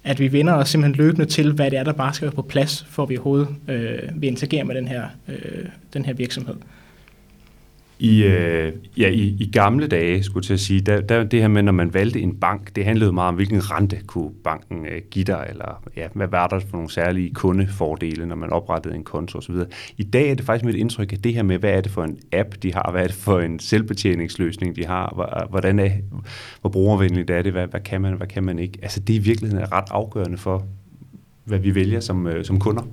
at 0.03 0.19
vi 0.19 0.31
vender 0.31 0.53
os 0.53 0.69
simpelthen 0.69 1.05
løbende 1.05 1.25
til, 1.25 1.51
hvad 1.51 1.71
det 1.71 1.79
er, 1.79 1.83
der 1.83 1.93
bare 1.93 2.13
skal 2.13 2.25
være 2.25 2.35
på 2.35 2.41
plads, 2.41 2.85
for 2.89 3.03
at 3.03 3.09
vi 3.09 3.17
overhovedet 3.17 3.47
øh, 3.67 3.99
vil 4.15 4.27
interagere 4.27 4.63
med 4.63 4.75
den 4.75 4.87
her, 4.87 5.03
øh, 5.27 5.65
den 5.93 6.05
her 6.05 6.13
virksomhed. 6.13 6.55
I, 8.03 8.23
øh, 8.23 8.73
ja, 8.97 9.09
i, 9.09 9.37
I 9.39 9.49
gamle 9.53 9.87
dage, 9.87 10.23
skulle 10.23 10.45
jeg 10.49 10.59
sige, 10.59 10.81
der, 10.81 11.01
der, 11.01 11.23
det 11.23 11.41
her 11.41 11.47
med, 11.47 11.63
når 11.63 11.71
man 11.71 11.93
valgte 11.93 12.21
en 12.21 12.35
bank, 12.35 12.75
det 12.75 12.85
handlede 12.85 13.11
meget 13.11 13.27
om, 13.27 13.35
hvilken 13.35 13.71
rente 13.71 13.99
kunne 14.07 14.31
banken 14.43 14.85
øh, 14.85 15.01
give 15.11 15.25
dig, 15.25 15.45
eller 15.49 15.83
ja, 15.97 16.07
hvad 16.13 16.27
var 16.27 16.47
der 16.47 16.59
for 16.59 16.67
nogle 16.71 16.91
særlige 16.91 17.33
kundefordele, 17.33 18.25
når 18.25 18.35
man 18.35 18.49
oprettede 18.49 18.95
en 18.95 19.03
konto 19.03 19.37
osv. 19.37 19.55
I 19.97 20.03
dag 20.03 20.31
er 20.31 20.35
det 20.35 20.45
faktisk 20.45 20.65
mit 20.65 20.75
indtryk, 20.75 21.13
at 21.13 21.23
det 21.23 21.33
her 21.33 21.43
med, 21.43 21.57
hvad 21.57 21.71
er 21.71 21.81
det 21.81 21.91
for 21.91 22.03
en 22.03 22.17
app, 22.31 22.55
de 22.63 22.73
har, 22.73 22.91
hvad 22.91 23.03
er 23.03 23.07
det 23.07 23.15
for 23.15 23.39
en 23.39 23.59
selvbetjeningsløsning, 23.59 24.75
de 24.75 24.85
har, 24.85 25.47
hvordan 25.49 25.79
er, 25.79 25.89
hvor 26.61 26.69
brugervenligt 26.69 27.29
er 27.29 27.41
det, 27.41 27.51
hvad, 27.51 27.67
hvad 27.67 27.81
kan 27.81 28.01
man, 28.01 28.13
hvad 28.13 28.27
kan 28.27 28.43
man 28.43 28.59
ikke. 28.59 28.79
Altså 28.81 28.99
det 28.99 29.13
i 29.13 29.19
virkeligheden 29.19 29.63
er 29.63 29.71
ret 29.71 29.87
afgørende 29.91 30.37
for, 30.37 30.65
hvad 31.45 31.59
vi 31.59 31.75
vælger 31.75 31.99
som, 31.99 32.27
øh, 32.27 32.45
som 32.45 32.59
kunder. 32.59 32.83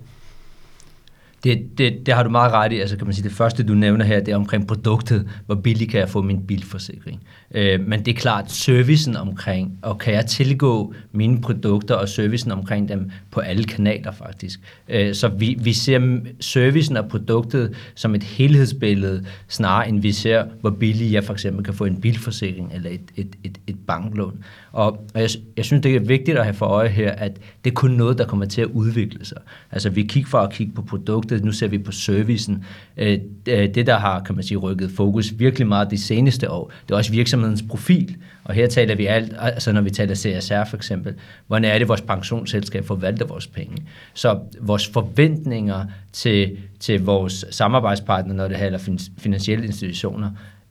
Det, 1.45 1.79
det, 1.79 2.07
det 2.07 2.15
har 2.15 2.23
du 2.23 2.31
meget 2.31 2.53
ret 2.53 2.73
i. 2.73 2.81
Altså 2.81 2.97
kan 2.97 3.07
man 3.07 3.15
sige, 3.15 3.29
det 3.29 3.37
første, 3.37 3.63
du 3.63 3.75
nævner 3.75 4.05
her, 4.05 4.21
det 4.21 4.33
er 4.33 4.37
omkring 4.37 4.67
produktet. 4.67 5.29
Hvor 5.47 5.55
billigt 5.55 5.91
kan 5.91 6.01
jeg 6.01 6.09
få 6.09 6.23
min 6.23 6.47
bilforsikring? 6.47 7.23
Øh, 7.55 7.81
men 7.87 8.05
det 8.05 8.17
er 8.17 8.19
klart, 8.21 8.53
servicen 8.53 9.17
omkring, 9.17 9.79
og 9.83 9.99
kan 9.99 10.15
jeg 10.15 10.27
tilgå 10.27 10.95
mine 11.13 11.41
produkter 11.41 11.95
og 11.95 12.09
servicen 12.09 12.51
omkring 12.53 12.89
dem 12.89 13.11
på 13.31 13.41
alle 13.41 13.65
kanaler 13.65 14.13
faktisk. 14.13 14.61
Øh, 14.89 15.15
så 15.15 15.29
vi, 15.29 15.57
vi 15.61 15.73
ser 15.73 16.19
servicen 16.41 16.97
og 16.97 17.09
produktet 17.09 17.75
som 17.95 18.15
et 18.15 18.23
helhedsbillede, 18.23 19.25
snarere 19.49 19.89
end 19.89 20.01
vi 20.01 20.13
ser, 20.13 20.45
hvor 20.61 20.71
billigt 20.71 21.13
jeg 21.13 21.25
for 21.25 21.33
eksempel 21.33 21.65
kan 21.65 21.75
få 21.75 21.85
en 21.85 22.01
bilforsikring 22.01 22.73
eller 22.75 22.91
et, 22.91 23.11
et, 23.17 23.37
et, 23.45 23.59
et 23.67 23.77
banklån. 23.87 24.45
Og 24.73 25.07
jeg, 25.15 25.29
jeg 25.57 25.65
synes, 25.65 25.83
det 25.83 25.97
er 25.97 26.01
vigtigt 26.01 26.39
at 26.39 26.45
have 26.45 26.55
for 26.55 26.67
øje 26.67 26.89
her, 26.89 27.13
at 27.13 27.33
det 27.65 27.71
er 27.71 27.75
kun 27.75 27.91
noget, 27.91 28.19
der 28.19 28.27
kommer 28.27 28.47
til 28.47 28.61
at 28.61 28.67
udvikle 28.67 29.25
sig. 29.25 29.39
Altså 29.73 29.91
vi 29.91 30.03
kigger 30.03 30.31
fra 30.31 30.45
at 30.45 30.53
kigge 30.53 30.73
på 30.73 30.83
produktet, 30.83 31.45
nu 31.45 31.53
ser 31.53 31.69
vi 31.69 31.79
på 31.79 31.93
servicen. 31.93 32.65
Øh, 32.97 33.19
øh, 33.49 33.75
det, 33.75 33.87
der 33.87 33.99
har, 33.99 34.21
kan 34.23 34.35
man 34.35 34.45
sige, 34.45 34.59
rykket 34.59 34.91
fokus 34.91 35.33
virkelig 35.39 35.67
meget 35.67 35.91
de 35.91 35.99
seneste 35.99 36.51
år, 36.51 36.73
det 36.89 36.95
er 36.95 36.99
også 36.99 37.13
virksomhedens 37.13 37.65
profil. 37.69 38.17
Og 38.45 38.55
her 38.55 38.67
taler 38.67 38.95
vi 38.95 39.07
alt, 39.07 39.33
altså 39.39 39.73
når 39.73 39.81
vi 39.81 39.91
taler 39.91 40.15
CSR 40.15 40.65
for 40.71 40.77
eksempel, 40.77 41.15
hvordan 41.47 41.71
er 41.71 41.79
det, 41.79 41.89
vores 41.89 42.01
pensionsselskab 42.01 42.85
forvalter 42.85 43.27
vores 43.27 43.47
penge. 43.47 43.77
Så 44.15 44.39
vores 44.61 44.89
forventninger 44.89 45.85
til, 46.13 46.59
til 46.81 47.05
vores 47.05 47.45
samarbejdspartnere, 47.51 48.37
når 48.37 48.49
det 48.49 48.57
handler 48.57 48.99
finansielle 49.19 49.67
institutioner, 49.67 50.31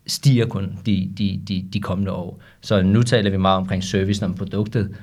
stiger 0.09 0.45
kun 0.45 0.79
de, 0.85 1.11
de, 1.17 1.41
de, 1.47 1.65
de 1.73 1.79
kommende 1.79 2.11
år. 2.11 2.39
Så 2.61 2.81
nu 2.81 3.03
taler 3.03 3.29
vi 3.29 3.37
meget 3.37 3.57
omkring 3.57 3.83
servicen 3.83 4.25
om 4.25 4.33
produktet. 4.33 4.95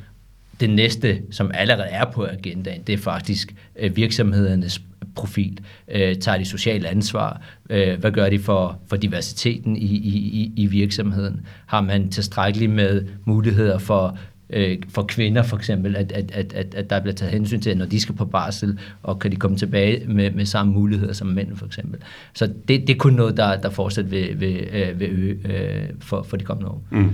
Det 0.61 0.71
næste, 0.71 1.23
som 1.31 1.51
allerede 1.55 1.89
er 1.89 2.05
på 2.05 2.25
agendaen, 2.25 2.83
det 2.83 2.93
er 2.93 2.99
faktisk 2.99 3.55
øh, 3.79 3.97
virksomhedernes 3.97 4.83
profil. 5.15 5.59
Øh, 5.89 6.17
tager 6.17 6.39
de 6.39 6.45
socialt 6.45 6.87
ansvar? 6.87 7.41
Øh, 7.71 7.99
hvad 7.99 8.11
gør 8.11 8.29
de 8.29 8.39
for, 8.39 8.79
for 8.87 8.97
diversiteten 8.97 9.77
i, 9.77 9.95
i, 9.95 10.53
i 10.57 10.67
virksomheden? 10.67 11.47
Har 11.67 11.81
man 11.81 12.11
tilstrækkeligt 12.11 12.73
med 12.73 13.07
muligheder 13.25 13.79
for 13.79 14.19
øh, 14.50 14.79
for 14.88 15.03
kvinder 15.03 15.43
for 15.43 15.57
eksempel, 15.57 15.97
at, 15.97 16.12
at, 16.12 16.31
at, 16.35 16.53
at, 16.53 16.75
at 16.75 16.91
der 16.91 17.00
bliver 17.00 17.15
taget 17.15 17.33
hensyn 17.33 17.61
til, 17.61 17.71
at 17.71 17.76
når 17.76 17.87
de 17.87 18.00
skal 18.00 18.15
på 18.15 18.25
barsel, 18.25 18.79
og 19.03 19.19
kan 19.19 19.31
de 19.31 19.37
komme 19.37 19.57
tilbage 19.57 20.09
med, 20.09 20.31
med 20.31 20.47
samme 20.47 20.73
muligheder 20.73 21.12
som 21.12 21.26
mænd 21.26 21.57
for 21.57 21.67
eksempel. 21.67 22.00
Så 22.35 22.47
det, 22.47 22.81
det 22.87 22.91
er 22.91 22.99
kun 22.99 23.12
noget, 23.12 23.37
der, 23.37 23.61
der 23.61 23.71
fortsat 23.71 24.11
vil, 24.11 24.41
vil, 24.41 24.69
øh, 24.73 25.00
vil 25.00 25.09
øge 25.11 25.37
øh, 25.45 25.88
for, 26.00 26.23
for 26.23 26.37
de 26.37 26.45
kommende 26.45 26.71
år. 26.71 26.85
Mm. 26.91 27.11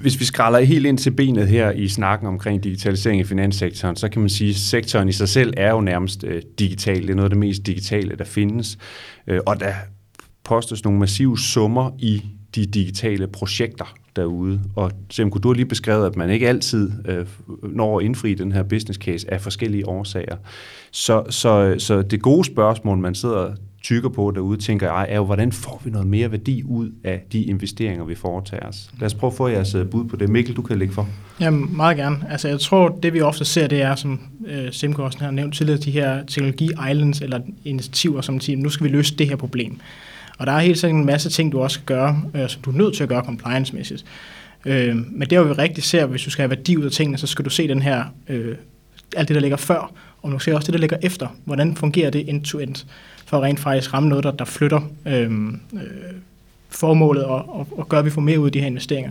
Hvis 0.00 0.20
vi 0.20 0.24
skræller 0.24 0.60
helt 0.60 0.86
ind 0.86 0.98
til 0.98 1.10
benet 1.10 1.48
her 1.48 1.70
i 1.70 1.88
snakken 1.88 2.28
omkring 2.28 2.64
digitalisering 2.64 3.20
i 3.20 3.24
finanssektoren, 3.24 3.96
så 3.96 4.08
kan 4.08 4.20
man 4.20 4.28
sige, 4.28 4.50
at 4.50 4.56
sektoren 4.56 5.08
i 5.08 5.12
sig 5.12 5.28
selv 5.28 5.54
er 5.56 5.70
jo 5.70 5.80
nærmest 5.80 6.24
øh, 6.24 6.42
digital. 6.58 7.02
Det 7.02 7.10
er 7.10 7.14
noget 7.14 7.26
af 7.26 7.30
det 7.30 7.38
mest 7.38 7.66
digitale, 7.66 8.16
der 8.16 8.24
findes. 8.24 8.78
Øh, 9.26 9.40
og 9.46 9.60
der 9.60 9.72
postes 10.44 10.84
nogle 10.84 10.98
massive 10.98 11.38
summer 11.38 11.90
i 11.98 12.22
de 12.54 12.66
digitale 12.66 13.26
projekter, 13.26 13.94
derude. 14.16 14.60
Og 14.76 14.90
Sam 15.10 15.30
du 15.30 15.48
har 15.48 15.54
lige 15.54 15.66
beskrevet, 15.66 16.06
at 16.06 16.16
man 16.16 16.30
ikke 16.30 16.48
altid 16.48 16.90
øh, 17.08 17.26
når 17.62 17.98
at 17.98 18.04
indfri 18.04 18.34
den 18.34 18.52
her 18.52 18.62
business 18.62 18.98
case 18.98 19.32
af 19.32 19.40
forskellige 19.40 19.88
årsager. 19.88 20.36
Så, 20.90 21.24
så, 21.30 21.74
så 21.78 22.02
det 22.02 22.22
gode 22.22 22.44
spørgsmål, 22.44 22.98
man 22.98 23.14
sidder 23.14 23.54
tykker 23.86 24.08
på 24.08 24.32
derude, 24.34 24.58
tænker 24.58 24.86
jeg, 24.86 25.06
er 25.08 25.16
jo, 25.16 25.24
hvordan 25.24 25.52
får 25.52 25.82
vi 25.84 25.90
noget 25.90 26.06
mere 26.06 26.32
værdi 26.32 26.62
ud 26.62 26.90
af 27.04 27.22
de 27.32 27.42
investeringer, 27.42 28.04
vi 28.04 28.14
foretager 28.14 28.68
os? 28.68 28.90
Lad 29.00 29.06
os 29.06 29.14
prøve 29.14 29.30
at 29.30 29.36
få 29.36 29.48
jeres 29.48 29.74
øh, 29.74 29.86
bud 29.86 30.04
på 30.04 30.16
det. 30.16 30.28
Mikkel, 30.28 30.56
du 30.56 30.62
kan 30.62 30.78
lægge 30.78 30.94
for. 30.94 31.08
Jamen, 31.40 31.76
meget 31.76 31.96
gerne. 31.96 32.16
Altså, 32.30 32.48
jeg 32.48 32.60
tror, 32.60 32.98
det 33.02 33.12
vi 33.12 33.20
ofte 33.20 33.44
ser, 33.44 33.66
det 33.66 33.82
er, 33.82 33.94
som 33.94 34.20
øh, 34.46 34.72
Simko 34.72 35.02
også 35.02 35.18
har 35.18 35.30
nævnt 35.30 35.54
tidligere, 35.54 35.80
de 35.80 35.90
her 35.90 36.24
teknologi 36.24 36.64
islands 36.64 37.20
eller 37.20 37.40
initiativer, 37.64 38.20
som 38.20 38.40
siger, 38.40 38.56
nu 38.56 38.68
skal 38.68 38.84
vi 38.84 38.90
løse 38.90 39.16
det 39.16 39.28
her 39.28 39.36
problem. 39.36 39.80
Og 40.38 40.46
der 40.46 40.52
er 40.52 40.58
helt 40.58 40.78
sikkert 40.78 40.98
en 41.00 41.06
masse 41.06 41.30
ting, 41.30 41.52
du 41.52 41.60
også 41.60 41.74
skal 41.74 41.86
gøre, 41.86 42.22
øh, 42.34 42.48
som 42.48 42.62
du 42.62 42.70
er 42.70 42.74
nødt 42.74 42.96
til 42.96 43.02
at 43.02 43.08
gøre 43.08 43.24
compliance-mæssigt. 43.24 44.04
Øh, 44.66 44.96
men 44.96 45.30
det, 45.30 45.48
vi 45.48 45.52
rigtig 45.52 45.84
ser, 45.84 46.06
hvis 46.06 46.22
du 46.22 46.30
skal 46.30 46.42
have 46.42 46.50
værdi 46.50 46.76
ud 46.76 46.84
af 46.84 46.90
tingene, 46.90 47.18
så 47.18 47.26
skal 47.26 47.44
du 47.44 47.50
se 47.50 47.68
den 47.68 47.82
her, 47.82 48.04
øh, 48.28 48.56
alt 49.16 49.28
det, 49.28 49.34
der 49.34 49.40
ligger 49.40 49.56
før, 49.56 49.92
og 50.22 50.32
du 50.32 50.38
ser 50.38 50.54
også 50.54 50.66
det, 50.66 50.72
der 50.72 50.80
ligger 50.80 50.96
efter. 51.02 51.28
Hvordan 51.44 51.76
fungerer 51.76 52.10
det 52.10 52.28
end-to-end, 52.28 52.84
for 53.26 53.36
at 53.36 53.42
rent 53.42 53.60
faktisk 53.60 53.94
ramme 53.94 54.08
noget, 54.08 54.24
der, 54.24 54.30
der 54.30 54.44
flytter 54.44 54.80
øh, 55.06 55.30
øh, 55.74 55.80
formålet 56.68 57.24
og, 57.24 57.58
og, 57.58 57.68
og 57.76 57.88
gør, 57.88 57.98
at 57.98 58.04
vi 58.04 58.10
får 58.10 58.20
mere 58.20 58.40
ud 58.40 58.46
af 58.46 58.52
de 58.52 58.60
her 58.60 58.66
investeringer. 58.66 59.10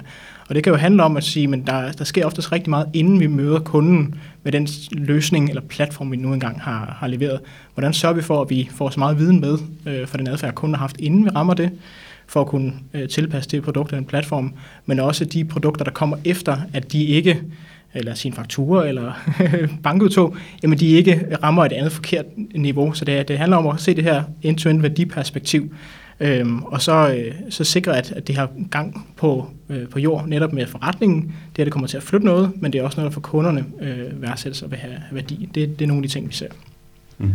Og 0.49 0.55
det 0.55 0.63
kan 0.63 0.73
jo 0.73 0.77
handle 0.77 1.03
om 1.03 1.17
at 1.17 1.23
sige, 1.23 1.47
men 1.47 1.67
der, 1.67 1.91
der 1.91 2.03
sker 2.03 2.25
oftest 2.25 2.51
rigtig 2.51 2.69
meget, 2.69 2.89
inden 2.93 3.19
vi 3.19 3.27
møder 3.27 3.59
kunden 3.59 4.15
med 4.43 4.51
den 4.51 4.67
løsning 4.91 5.49
eller 5.49 5.61
platform, 5.61 6.11
vi 6.11 6.17
nu 6.17 6.33
engang 6.33 6.61
har, 6.61 6.97
har 6.99 7.07
leveret. 7.07 7.39
Hvordan 7.73 7.93
sørger 7.93 8.15
vi 8.15 8.21
for, 8.21 8.41
at 8.41 8.49
vi 8.49 8.69
får 8.75 8.89
så 8.89 8.99
meget 8.99 9.19
viden 9.19 9.41
med 9.41 9.57
øh, 9.85 10.07
for 10.07 10.17
den 10.17 10.27
adfærd, 10.27 10.53
kunden 10.53 10.75
har 10.75 10.79
haft, 10.79 10.95
inden 10.99 11.25
vi 11.25 11.29
rammer 11.29 11.53
det, 11.53 11.71
for 12.27 12.41
at 12.41 12.47
kunne 12.47 12.73
øh, 12.93 13.09
tilpasse 13.09 13.49
det 13.49 13.63
produkt 13.63 13.89
eller 13.89 13.99
en 13.99 14.05
platform, 14.05 14.53
men 14.85 14.99
også 14.99 15.25
de 15.25 15.45
produkter, 15.45 15.83
der 15.83 15.91
kommer 15.91 16.17
efter, 16.25 16.57
at 16.73 16.91
de 16.91 17.03
ikke 17.03 17.41
eller 17.95 18.13
sin 18.13 18.33
faktura 18.33 18.87
eller 18.87 19.11
bankudtog, 19.83 20.35
jamen 20.63 20.79
de 20.79 20.87
ikke 20.87 21.37
rammer 21.43 21.65
et 21.65 21.71
andet 21.71 21.91
forkert 21.91 22.25
niveau. 22.55 22.93
Så 22.93 23.05
det, 23.05 23.27
det 23.27 23.37
handler 23.37 23.57
om 23.57 23.67
at 23.67 23.81
se 23.81 23.95
det 23.95 24.03
her 24.03 24.23
end-to-end 24.41 24.81
værdiperspektiv, 24.81 25.73
Øhm, 26.19 26.63
og 26.63 26.81
så, 26.81 27.15
øh, 27.17 27.33
så 27.49 27.63
sikre, 27.63 27.97
at, 27.97 28.11
at 28.11 28.27
det 28.27 28.35
har 28.35 28.49
gang 28.71 29.07
på, 29.17 29.47
øh, 29.69 29.89
på 29.89 29.99
jord, 29.99 30.27
netop 30.27 30.53
med 30.53 30.67
forretningen. 30.67 31.35
Det 31.55 31.61
er, 31.61 31.65
det 31.65 31.73
kommer 31.73 31.87
til 31.87 31.97
at 31.97 32.03
flytte 32.03 32.25
noget, 32.25 32.51
men 32.55 32.73
det 32.73 32.79
er 32.79 32.83
også 32.83 32.99
noget, 32.99 33.09
der 33.09 33.13
for 33.13 33.21
kunderne 33.21 33.65
øh, 33.81 34.21
værdsættes 34.21 34.61
og 34.61 34.71
vil 34.71 34.79
have, 34.79 34.93
værdi. 35.11 35.49
Det, 35.55 35.79
det 35.79 35.85
er 35.85 35.87
nogle 35.87 36.03
af 36.03 36.07
de 36.07 36.13
ting, 36.13 36.27
vi 36.27 36.33
ser. 36.33 36.47
Mm. 37.17 37.33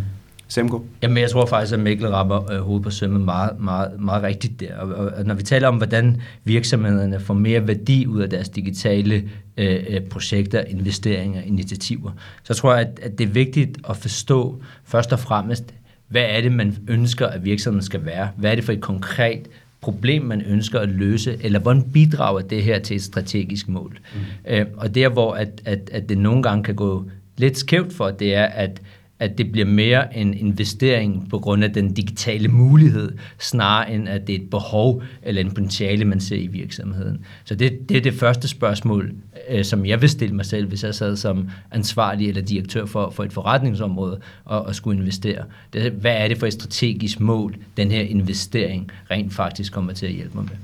Semko? 0.49 0.87
Jamen, 1.03 1.19
jeg 1.19 1.31
tror 1.31 1.47
faktisk, 1.47 1.73
at 1.73 1.81
Mikkel 1.81 2.09
rammer 2.09 2.53
øh, 2.53 2.61
hovedet 2.61 2.85
på 2.85 2.91
sømmet 2.91 3.21
meget, 3.21 3.61
meget, 3.61 4.01
meget 4.01 4.23
rigtigt 4.23 4.61
der. 4.61 4.77
Og, 4.77 4.89
og, 4.89 5.13
og 5.17 5.25
når 5.25 5.35
vi 5.35 5.43
taler 5.43 5.69
om, 5.69 5.77
hvordan 5.77 6.21
virksomhederne 6.45 7.21
får 7.21 7.35
mere 7.35 7.67
værdi 7.67 8.07
ud 8.07 8.21
af 8.21 8.31
deres 8.31 8.49
digitale 8.49 9.29
øh, 9.57 9.85
øh 9.89 10.01
projekter, 10.01 10.61
investeringer, 10.61 11.43
initiativer, 11.43 12.11
så 12.43 12.55
tror 12.55 12.75
jeg, 12.75 12.81
at, 12.81 13.01
at 13.03 13.19
det 13.19 13.25
er 13.29 13.33
vigtigt 13.33 13.79
at 13.89 13.97
forstå 13.97 14.63
først 14.85 15.13
og 15.13 15.19
fremmest, 15.19 15.75
hvad 16.11 16.25
er 16.29 16.41
det, 16.41 16.53
man 16.53 16.77
ønsker, 16.89 17.27
at 17.27 17.45
virksomheden 17.45 17.85
skal 17.85 18.05
være? 18.05 18.29
Hvad 18.37 18.51
er 18.51 18.55
det 18.55 18.65
for 18.65 18.73
et 18.73 18.81
konkret 18.81 19.49
problem, 19.81 20.23
man 20.23 20.43
ønsker 20.43 20.81
at 20.81 20.89
løse, 20.89 21.39
eller 21.43 21.59
hvordan 21.59 21.91
bidrager 21.93 22.41
det 22.41 22.63
her 22.63 22.79
til 22.79 22.97
et 22.97 23.03
strategisk 23.03 23.69
mål? 23.69 23.99
Mm. 24.15 24.21
Øh, 24.53 24.67
og 24.77 24.95
der, 24.95 25.09
hvor 25.09 25.35
at, 25.35 25.63
at, 25.65 25.91
at 25.93 26.09
det 26.09 26.19
nogle 26.19 26.43
gange 26.43 26.65
kan 26.65 26.75
gå 26.75 27.11
lidt 27.37 27.59
skævt 27.59 27.93
for, 27.93 28.11
det 28.11 28.35
er, 28.35 28.45
at 28.45 28.83
at 29.21 29.39
det 29.39 29.53
bliver 29.53 29.67
mere 29.67 30.17
en 30.19 30.35
investering 30.35 31.27
på 31.31 31.39
grund 31.39 31.65
af 31.65 31.73
den 31.73 31.95
digitale 31.95 32.49
mulighed, 32.49 33.13
snarere 33.39 33.93
end 33.93 34.09
at 34.09 34.27
det 34.27 34.35
er 34.35 34.39
et 34.39 34.51
behov 34.51 35.03
eller 35.23 35.43
en 35.43 35.49
potentiale, 35.49 36.05
man 36.05 36.21
ser 36.21 36.37
i 36.37 36.47
virksomheden. 36.47 37.25
Så 37.45 37.55
det, 37.55 37.89
det 37.89 37.97
er 37.97 38.01
det 38.01 38.15
første 38.15 38.49
spørgsmål, 38.49 39.13
øh, 39.51 39.65
som 39.65 39.87
jeg 39.87 40.01
vil 40.01 40.09
stille 40.09 40.35
mig 40.35 40.47
selv, 40.47 40.69
hvis 40.69 40.85
jeg 40.85 40.95
sad 40.95 41.17
som 41.17 41.49
ansvarlig 41.71 42.29
eller 42.29 42.43
direktør 42.43 42.87
for, 42.87 43.11
for 43.11 43.25
et 43.25 43.33
forretningsområde 43.33 44.21
og, 44.45 44.63
og 44.63 44.75
skulle 44.75 45.01
investere. 45.01 45.45
Det, 45.73 45.93
hvad 45.93 46.15
er 46.17 46.29
det 46.29 46.39
for 46.39 46.47
et 46.47 46.53
strategisk 46.53 47.21
mål, 47.21 47.57
den 47.77 47.91
her 47.91 48.01
investering 48.01 48.91
rent 49.11 49.35
faktisk 49.35 49.73
kommer 49.73 49.93
til 49.93 50.07
at 50.07 50.13
hjælpe 50.13 50.35
mig 50.35 50.45
med? 50.45 50.57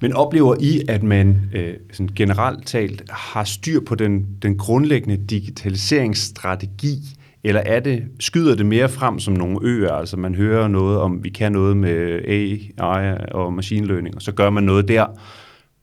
Men 0.00 0.12
oplever 0.12 0.56
I, 0.60 0.82
at 0.88 1.02
man 1.02 1.50
øh, 1.52 1.74
sådan 1.92 2.10
generelt 2.16 2.66
talt 2.66 3.02
har 3.10 3.44
styr 3.44 3.80
på 3.80 3.94
den, 3.94 4.26
den 4.42 4.58
grundlæggende 4.58 5.16
digitaliseringsstrategi, 5.16 6.98
eller 7.44 7.60
er 7.60 7.80
det, 7.80 8.04
skyder 8.20 8.54
det 8.54 8.66
mere 8.66 8.88
frem 8.88 9.18
som 9.18 9.34
nogle 9.34 9.58
øer, 9.62 9.92
altså 9.92 10.16
man 10.16 10.34
hører 10.34 10.68
noget 10.68 10.98
om, 10.98 11.24
vi 11.24 11.28
kan 11.28 11.52
noget 11.52 11.76
med 11.76 12.20
AI 12.28 12.70
og 13.30 13.52
machine 13.52 13.86
learning, 13.86 14.14
og 14.14 14.22
så 14.22 14.32
gør 14.32 14.50
man 14.50 14.64
noget 14.64 14.88
der, 14.88 15.06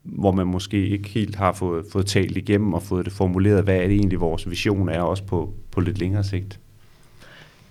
hvor 0.03 0.31
man 0.31 0.47
måske 0.47 0.87
ikke 0.87 1.09
helt 1.09 1.35
har 1.35 1.53
fået, 1.53 1.85
fået 1.91 2.05
talt 2.05 2.37
igennem 2.37 2.73
og 2.73 2.83
fået 2.83 3.05
det 3.05 3.13
formuleret, 3.13 3.63
hvad 3.63 3.75
er 3.75 3.87
det 3.87 3.95
egentlig 3.95 4.19
vores 4.19 4.49
vision 4.49 4.89
er, 4.89 5.01
også 5.01 5.23
på, 5.23 5.53
på 5.71 5.81
lidt 5.81 5.99
længere 5.99 6.23
sigt? 6.23 6.59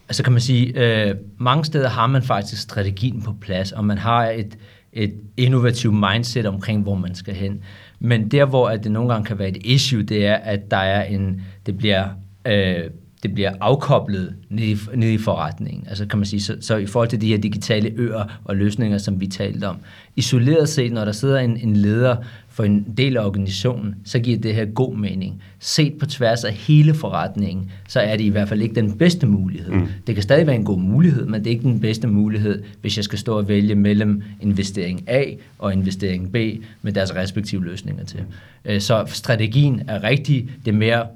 Altså 0.08 0.22
kan 0.22 0.32
man 0.32 0.40
sige, 0.40 0.72
øh, 1.08 1.14
mange 1.38 1.64
steder 1.64 1.88
har 1.88 2.06
man 2.06 2.22
faktisk 2.22 2.62
strategien 2.62 3.22
på 3.22 3.34
plads, 3.40 3.72
og 3.72 3.84
man 3.84 3.98
har 3.98 4.26
et, 4.26 4.58
et 4.92 5.14
innovativt 5.36 5.94
mindset 5.94 6.46
omkring, 6.46 6.82
hvor 6.82 6.94
man 6.94 7.14
skal 7.14 7.34
hen. 7.34 7.62
Men 8.00 8.28
der, 8.28 8.44
hvor 8.44 8.68
at 8.68 8.84
det 8.84 8.92
nogle 8.92 9.12
gange 9.12 9.26
kan 9.26 9.38
være 9.38 9.48
et 9.48 9.58
issue, 9.64 10.02
det 10.02 10.26
er, 10.26 10.34
at 10.34 10.70
der 10.70 10.76
er 10.76 11.04
en, 11.04 11.42
det 11.66 11.76
bliver 11.76 12.08
øh, 12.46 12.90
det 13.22 13.34
bliver 13.34 13.52
afkoblet 13.60 14.34
ned 14.48 14.64
i, 14.64 14.76
ned 14.94 15.10
i 15.10 15.18
forretningen. 15.18 15.84
Altså 15.88 16.06
kan 16.06 16.18
man 16.18 16.26
sige, 16.26 16.40
så, 16.40 16.56
så 16.60 16.76
i 16.76 16.86
forhold 16.86 17.08
til 17.08 17.20
de 17.20 17.26
her 17.26 17.38
digitale 17.38 17.92
øer 17.96 18.40
og 18.44 18.56
løsninger, 18.56 18.98
som 18.98 19.20
vi 19.20 19.26
talte 19.26 19.64
om. 19.64 19.76
Isoleret 20.16 20.68
set, 20.68 20.92
når 20.92 21.04
der 21.04 21.12
sidder 21.12 21.38
en, 21.38 21.56
en 21.56 21.76
leder 21.76 22.16
for 22.48 22.64
en 22.64 22.86
del 22.96 23.16
af 23.16 23.26
organisationen, 23.26 23.94
så 24.04 24.18
giver 24.18 24.38
det 24.38 24.54
her 24.54 24.64
god 24.64 24.96
mening. 24.96 25.42
Set 25.58 25.94
på 25.94 26.06
tværs 26.06 26.44
af 26.44 26.52
hele 26.52 26.94
forretningen, 26.94 27.70
så 27.88 28.00
er 28.00 28.16
det 28.16 28.24
i 28.24 28.28
hvert 28.28 28.48
fald 28.48 28.62
ikke 28.62 28.74
den 28.74 28.98
bedste 28.98 29.26
mulighed. 29.26 29.72
Mm. 29.72 29.88
Det 30.06 30.14
kan 30.14 30.22
stadig 30.22 30.46
være 30.46 30.56
en 30.56 30.64
god 30.64 30.78
mulighed, 30.78 31.26
men 31.26 31.40
det 31.40 31.46
er 31.46 31.50
ikke 31.50 31.64
den 31.64 31.80
bedste 31.80 32.08
mulighed, 32.08 32.62
hvis 32.80 32.96
jeg 32.96 33.04
skal 33.04 33.18
stå 33.18 33.38
og 33.38 33.48
vælge 33.48 33.74
mellem 33.74 34.22
investering 34.40 35.04
A 35.06 35.24
og 35.58 35.72
investering 35.72 36.32
B 36.32 36.36
med 36.82 36.92
deres 36.92 37.14
respektive 37.14 37.64
løsninger 37.64 38.04
til. 38.04 38.20
Øh, 38.64 38.80
så 38.80 39.04
strategien 39.06 39.82
er 39.88 40.02
rigtig, 40.02 40.50
det 40.64 40.72
er 40.72 40.76
mere 40.76 41.06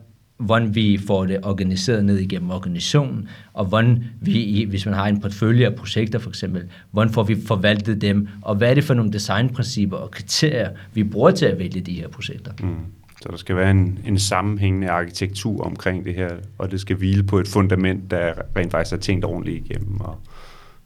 hvordan 0.45 0.75
vi 0.75 1.01
får 1.07 1.27
det 1.27 1.39
organiseret 1.43 2.05
ned 2.05 2.19
igennem 2.19 2.51
organisationen, 2.51 3.29
og 3.53 3.65
hvordan 3.65 4.05
vi, 4.21 4.67
hvis 4.69 4.87
man 4.87 4.95
har 4.95 5.07
en 5.07 5.21
portfølje 5.21 5.67
af 5.67 5.75
projekter 5.75 6.19
for 6.19 6.31
eksempel, 6.31 6.63
hvordan 6.91 7.13
får 7.13 7.23
vi 7.23 7.37
forvaltet 7.47 8.01
dem, 8.01 8.29
og 8.43 8.55
hvad 8.55 8.71
er 8.71 8.75
det 8.75 8.85
for 8.85 8.95
nogle 8.95 9.13
designprincipper 9.13 9.97
og 9.97 10.11
kriterier, 10.11 10.71
vi 10.95 11.05
bruger 11.05 11.31
til 11.31 11.47
at 11.47 11.59
vælge 11.59 11.81
de 11.81 11.93
her 11.93 12.09
projekter. 12.09 12.53
Mm. 12.63 12.77
Så 13.23 13.29
der 13.31 13.37
skal 13.37 13.57
være 13.57 13.71
en, 13.71 13.99
en 14.07 14.19
sammenhængende 14.19 14.91
arkitektur 14.91 15.65
omkring 15.65 16.05
det 16.05 16.15
her, 16.15 16.31
og 16.59 16.71
det 16.71 16.81
skal 16.81 16.97
hvile 16.97 17.23
på 17.23 17.39
et 17.39 17.49
fundament, 17.49 18.11
der 18.11 18.33
rent 18.57 18.71
faktisk 18.71 18.93
er 18.93 18.97
tænkt 18.97 19.25
ordentligt 19.25 19.67
igennem. 19.67 20.01
Og, 20.01 20.19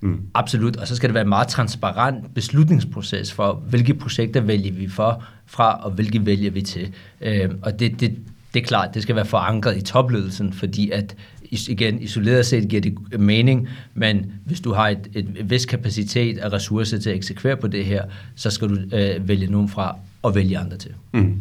mm. 0.01 0.21
Absolut, 0.35 0.77
og 0.77 0.89
så 0.89 0.97
skal 0.97 1.09
det 1.09 1.15
være 1.15 1.23
en 1.23 1.29
meget 1.29 1.49
transparent 1.49 2.35
beslutningsproces 2.35 3.33
for, 3.33 3.53
hvilke 3.53 3.95
projekter 3.95 4.41
vælger 4.41 4.73
vi 4.73 4.89
for, 4.89 5.25
fra, 5.47 5.85
og 5.85 5.91
hvilke 5.91 6.27
vælger 6.27 6.51
vi 6.51 6.63
til. 6.63 6.95
Øh, 7.21 7.51
og 7.63 7.81
det, 7.81 8.01
det, 8.01 8.19
det 8.55 8.63
er 8.63 8.67
klart, 8.67 8.95
det 8.95 9.03
skal 9.03 9.17
være 9.17 9.25
forankret 9.25 9.77
i 9.77 9.81
topledelsen, 9.81 10.53
fordi 10.53 10.91
at 10.91 11.17
igen, 11.51 12.03
isoleret 12.03 12.47
set 12.47 12.69
giver 12.69 12.83
det 12.83 13.21
mening, 13.21 13.69
men 13.95 14.33
hvis 14.45 14.61
du 14.61 14.73
har 14.73 14.89
et, 14.89 15.09
et 15.15 15.51
vis 15.51 15.67
kapacitet 15.67 16.39
af 16.39 16.53
ressourcer 16.53 16.99
til 16.99 17.11
at 17.11 17.17
eksekvere 17.17 17.57
på 17.57 17.67
det 17.67 17.85
her, 17.85 18.03
så 18.37 18.51
skal 18.51 18.69
du 18.69 18.97
øh, 18.97 19.29
vælge 19.29 19.47
nogen 19.47 19.69
fra 19.69 19.97
og 20.23 20.35
vælge 20.35 20.59
andre 20.59 20.77
til. 20.77 20.91
Mm. 21.13 21.41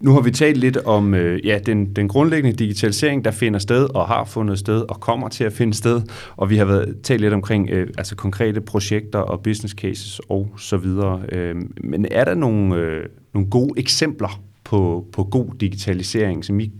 Nu 0.00 0.12
har 0.12 0.20
vi 0.20 0.30
talt 0.30 0.56
lidt 0.56 0.76
om 0.76 1.14
øh, 1.14 1.46
ja, 1.46 1.58
den, 1.58 1.96
den 1.96 2.08
grundlæggende 2.08 2.56
digitalisering, 2.56 3.24
der 3.24 3.30
finder 3.30 3.58
sted 3.58 3.94
og 3.94 4.06
har 4.06 4.24
fundet 4.24 4.58
sted 4.58 4.80
og 4.88 5.00
kommer 5.00 5.28
til 5.28 5.44
at 5.44 5.52
finde 5.52 5.74
sted, 5.74 6.02
og 6.36 6.50
vi 6.50 6.56
har 6.56 6.64
været 6.64 6.96
talt 7.02 7.20
lidt 7.20 7.34
omkring 7.34 7.70
øh, 7.70 7.88
altså 7.98 8.16
konkrete 8.16 8.60
projekter 8.60 9.18
og 9.18 9.42
business 9.42 9.74
cases 9.74 10.20
og 10.28 10.54
så 10.58 10.76
videre. 10.76 11.22
Øh, 11.32 11.56
men 11.84 12.06
er 12.10 12.24
der 12.24 12.34
nogle, 12.34 12.76
øh, 12.76 13.04
nogle 13.34 13.50
gode 13.50 13.80
eksempler 13.80 14.42
på, 14.70 15.06
på 15.12 15.24
god 15.24 15.46
digitalisering, 15.60 16.44
som 16.44 16.60
I 16.60 16.70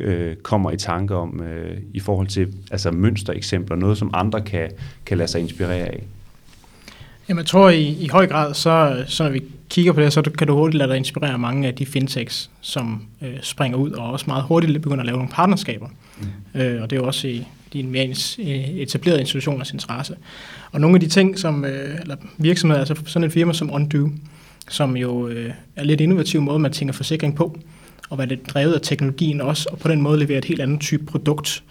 øh, 0.00 0.36
kommer 0.36 0.70
i 0.70 0.76
tanke 0.76 1.14
om 1.14 1.42
øh, 1.42 1.76
i 1.94 2.00
forhold 2.00 2.26
til 2.26 2.52
altså 2.70 2.90
mønstereksempler, 2.90 3.76
noget 3.76 3.98
som 3.98 4.10
andre 4.14 4.40
kan, 4.40 4.70
kan 5.06 5.18
lade 5.18 5.28
sig 5.28 5.40
inspirere 5.40 5.86
af? 5.86 6.02
Jamen, 7.28 7.38
jeg 7.38 7.46
tror 7.46 7.70
i, 7.70 7.82
i 7.82 8.08
høj 8.08 8.26
grad, 8.26 8.54
så, 8.54 9.04
så 9.06 9.22
når 9.22 9.30
vi 9.30 9.42
kigger 9.70 9.92
på 9.92 10.00
det, 10.00 10.12
så 10.12 10.22
kan 10.22 10.46
du 10.46 10.54
hurtigt 10.54 10.78
lade 10.78 10.90
dig 10.90 10.96
inspirere 10.96 11.38
mange 11.38 11.68
af 11.68 11.74
de 11.74 11.86
fintechs, 11.86 12.50
som 12.60 13.02
øh, 13.22 13.36
springer 13.42 13.78
ud 13.78 13.90
og 13.90 14.12
også 14.12 14.24
meget 14.28 14.44
hurtigt 14.44 14.82
begynder 14.82 15.00
at 15.00 15.06
lave 15.06 15.16
nogle 15.16 15.32
partnerskaber. 15.32 15.88
Mm. 16.54 16.60
Øh, 16.60 16.82
og 16.82 16.90
det 16.90 16.96
er 16.96 17.00
jo 17.00 17.06
også 17.06 17.28
i 17.28 17.46
de 17.72 17.82
mere 17.82 18.14
etablerede 18.82 19.20
institutioners 19.20 19.72
interesse. 19.72 20.16
Og 20.72 20.80
nogle 20.80 20.96
af 20.96 21.00
de 21.00 21.08
ting, 21.08 21.38
som 21.38 21.64
øh, 21.64 22.00
eller 22.00 22.16
virksomheder, 22.38 22.80
altså 22.80 23.02
sådan 23.06 23.26
et 23.26 23.32
firma 23.32 23.52
som 23.52 23.74
Undo, 23.74 24.08
som 24.70 24.96
jo 24.96 25.28
øh, 25.28 25.52
er 25.76 25.84
lidt 25.84 26.00
innovativ 26.00 26.40
måde, 26.40 26.58
man 26.58 26.72
tænker 26.72 26.94
forsikring 26.94 27.36
på, 27.36 27.58
og 28.10 28.16
hvad 28.16 28.26
det 28.26 28.46
drevet 28.48 28.74
af 28.74 28.80
teknologien 28.80 29.40
også, 29.40 29.68
og 29.72 29.78
på 29.78 29.88
den 29.88 30.02
måde 30.02 30.18
leverer 30.18 30.38
et 30.38 30.44
helt 30.44 30.60
andet 30.60 30.80
type 30.80 31.06
produkt. 31.06 31.62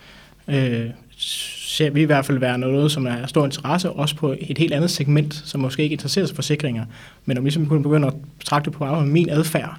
Øh, 0.48 0.86
ser 1.18 1.90
vi 1.90 2.02
i 2.02 2.06
hvert 2.06 2.26
fald 2.26 2.38
være 2.38 2.58
noget, 2.58 2.92
som 2.92 3.06
er 3.06 3.26
stor 3.26 3.46
interesse, 3.46 3.92
også 3.92 4.16
på 4.16 4.36
et 4.40 4.58
helt 4.58 4.74
andet 4.74 4.92
segment, 4.92 5.34
som 5.46 5.62
måske 5.62 5.84
ikke 5.84 5.94
interesserer 5.94 6.26
sig 6.26 6.36
forsikringer, 6.36 6.86
men 7.26 7.38
om 7.38 7.44
ligesom 7.44 7.66
kunne 7.66 7.84
begynde 7.84 8.08
at 8.08 8.14
betragte 8.40 8.72
på 8.72 9.00
min 9.00 9.30
adfærd, 9.30 9.78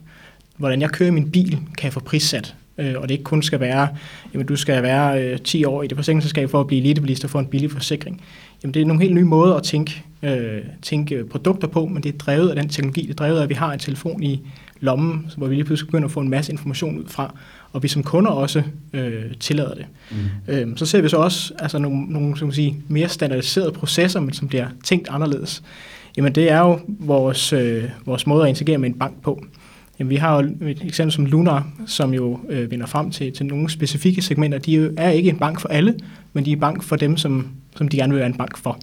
hvordan 0.57 0.81
jeg 0.81 0.91
kører 0.91 1.11
min 1.11 1.31
bil, 1.31 1.51
kan 1.51 1.85
jeg 1.85 1.93
få 1.93 2.01
prissat. 2.01 2.55
Øh, 2.79 2.95
og 2.97 3.03
det 3.03 3.11
ikke 3.11 3.25
kun 3.25 3.43
skal 3.43 3.61
være, 3.61 3.89
jamen 4.35 4.47
du 4.47 4.57
skal 4.57 4.83
være 4.83 5.25
øh, 5.25 5.39
10 5.39 5.65
år 5.65 5.83
i 5.83 5.87
det 5.87 5.97
forsikringsselskab 5.97 6.51
for 6.51 6.61
at 6.61 6.67
blive 6.67 6.81
elitebilist 6.81 7.25
og 7.25 7.31
få 7.31 7.39
en 7.39 7.47
billig 7.47 7.71
forsikring. 7.71 8.23
Jamen 8.63 8.75
det 8.75 8.83
er 8.83 8.87
nogle 8.87 9.03
helt 9.03 9.15
nye 9.15 9.25
måder 9.25 9.55
at 9.55 9.63
tænke, 9.63 10.05
øh, 10.23 10.63
tænke 10.83 11.25
produkter 11.25 11.69
på, 11.69 11.87
men 11.87 12.03
det 12.03 12.15
er 12.15 12.19
drevet 12.19 12.49
af 12.49 12.57
den 12.57 12.69
teknologi, 12.69 13.03
det 13.03 13.11
er 13.11 13.15
drevet 13.15 13.39
af, 13.39 13.43
at 13.43 13.49
vi 13.49 13.55
har 13.55 13.73
en 13.73 13.79
telefon 13.79 14.23
i 14.23 14.41
lommen, 14.81 15.31
hvor 15.37 15.47
vi 15.47 15.55
lige 15.55 15.65
pludselig 15.65 15.89
begynder 15.89 16.07
at 16.07 16.13
få 16.13 16.21
en 16.21 16.31
masse 16.31 16.53
information 16.53 16.99
ud 16.99 17.05
fra, 17.07 17.35
og 17.73 17.83
vi 17.83 17.89
som 17.89 18.03
kunder 18.03 18.31
også 18.31 18.63
øh, 18.93 19.25
tillader 19.41 19.75
det. 19.75 19.87
Mm. 20.11 20.55
Øh, 20.55 20.77
så 20.77 20.87
ser 20.87 21.01
vi 21.01 21.09
så 21.09 21.17
også 21.17 21.55
altså 21.59 21.79
nogle, 21.79 22.05
nogle 22.05 22.39
som 22.39 22.53
sige, 22.53 22.77
mere 22.89 23.09
standardiserede 23.09 23.73
processer, 23.73 24.21
men 24.21 24.33
som 24.33 24.49
bliver 24.49 24.67
tænkt 24.85 25.09
anderledes. 25.11 25.63
Jamen 26.17 26.35
det 26.35 26.51
er 26.51 26.59
jo 26.59 26.81
vores, 26.87 27.53
øh, 27.53 27.85
vores 28.07 28.27
måde 28.27 28.43
at 28.43 28.49
interagere 28.49 28.79
med 28.79 28.89
en 28.89 28.99
bank 28.99 29.23
på. 29.23 29.45
Jamen, 29.99 30.11
vi 30.11 30.17
har 30.17 30.43
jo 30.43 30.49
et 30.67 30.83
eksempel 30.85 31.13
som 31.13 31.27
Lunar, 31.27 31.69
som 31.87 32.15
jo 32.15 32.41
øh, 32.49 32.71
vinder 32.71 32.87
frem 32.87 33.11
til, 33.11 33.33
til 33.33 33.47
nogle 33.47 33.71
specifikke 33.71 34.23
segmenter. 34.23 34.59
De 34.59 34.91
er 34.97 35.11
ikke 35.11 35.31
en 35.31 35.39
bank 35.39 35.61
for 35.61 35.69
alle, 35.69 35.95
men 36.33 36.45
de 36.45 36.53
er 36.53 36.57
bank 36.57 36.83
for 36.83 36.97
dem, 36.97 37.17
som, 37.17 37.49
som 37.77 37.89
de 37.89 37.97
gerne 37.97 38.13
vil 38.13 38.19
være 38.19 38.29
en 38.29 38.37
bank 38.37 38.59
for. 38.59 38.79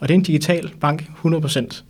Og 0.00 0.08
det 0.08 0.14
er 0.14 0.18
en 0.18 0.24
digital 0.24 0.70
bank 0.80 1.10
100%. 1.24 1.82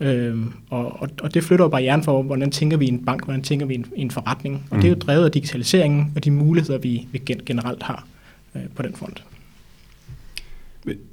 Øhm, 0.00 0.52
og, 0.70 1.02
og, 1.02 1.08
og 1.22 1.34
det 1.34 1.44
flytter 1.44 1.64
jo 1.64 1.68
barrieren 1.68 2.02
for, 2.02 2.22
hvordan 2.22 2.50
tænker 2.50 2.76
vi 2.76 2.88
en 2.88 3.04
bank, 3.04 3.24
hvordan 3.24 3.42
tænker 3.42 3.66
vi 3.66 3.74
en, 3.74 3.86
en 3.96 4.10
forretning. 4.10 4.66
Og 4.70 4.76
mm. 4.76 4.80
det 4.80 4.88
er 4.88 4.90
jo 4.90 4.94
mm. 4.94 5.00
drevet 5.00 5.24
af 5.24 5.30
digitaliseringen 5.30 6.12
og 6.16 6.24
de 6.24 6.30
muligheder, 6.30 6.78
vi, 6.78 7.06
vi 7.12 7.18
generelt 7.46 7.82
har 7.82 8.06
øh, 8.54 8.62
på 8.74 8.82
den 8.82 8.94
front. 8.94 9.24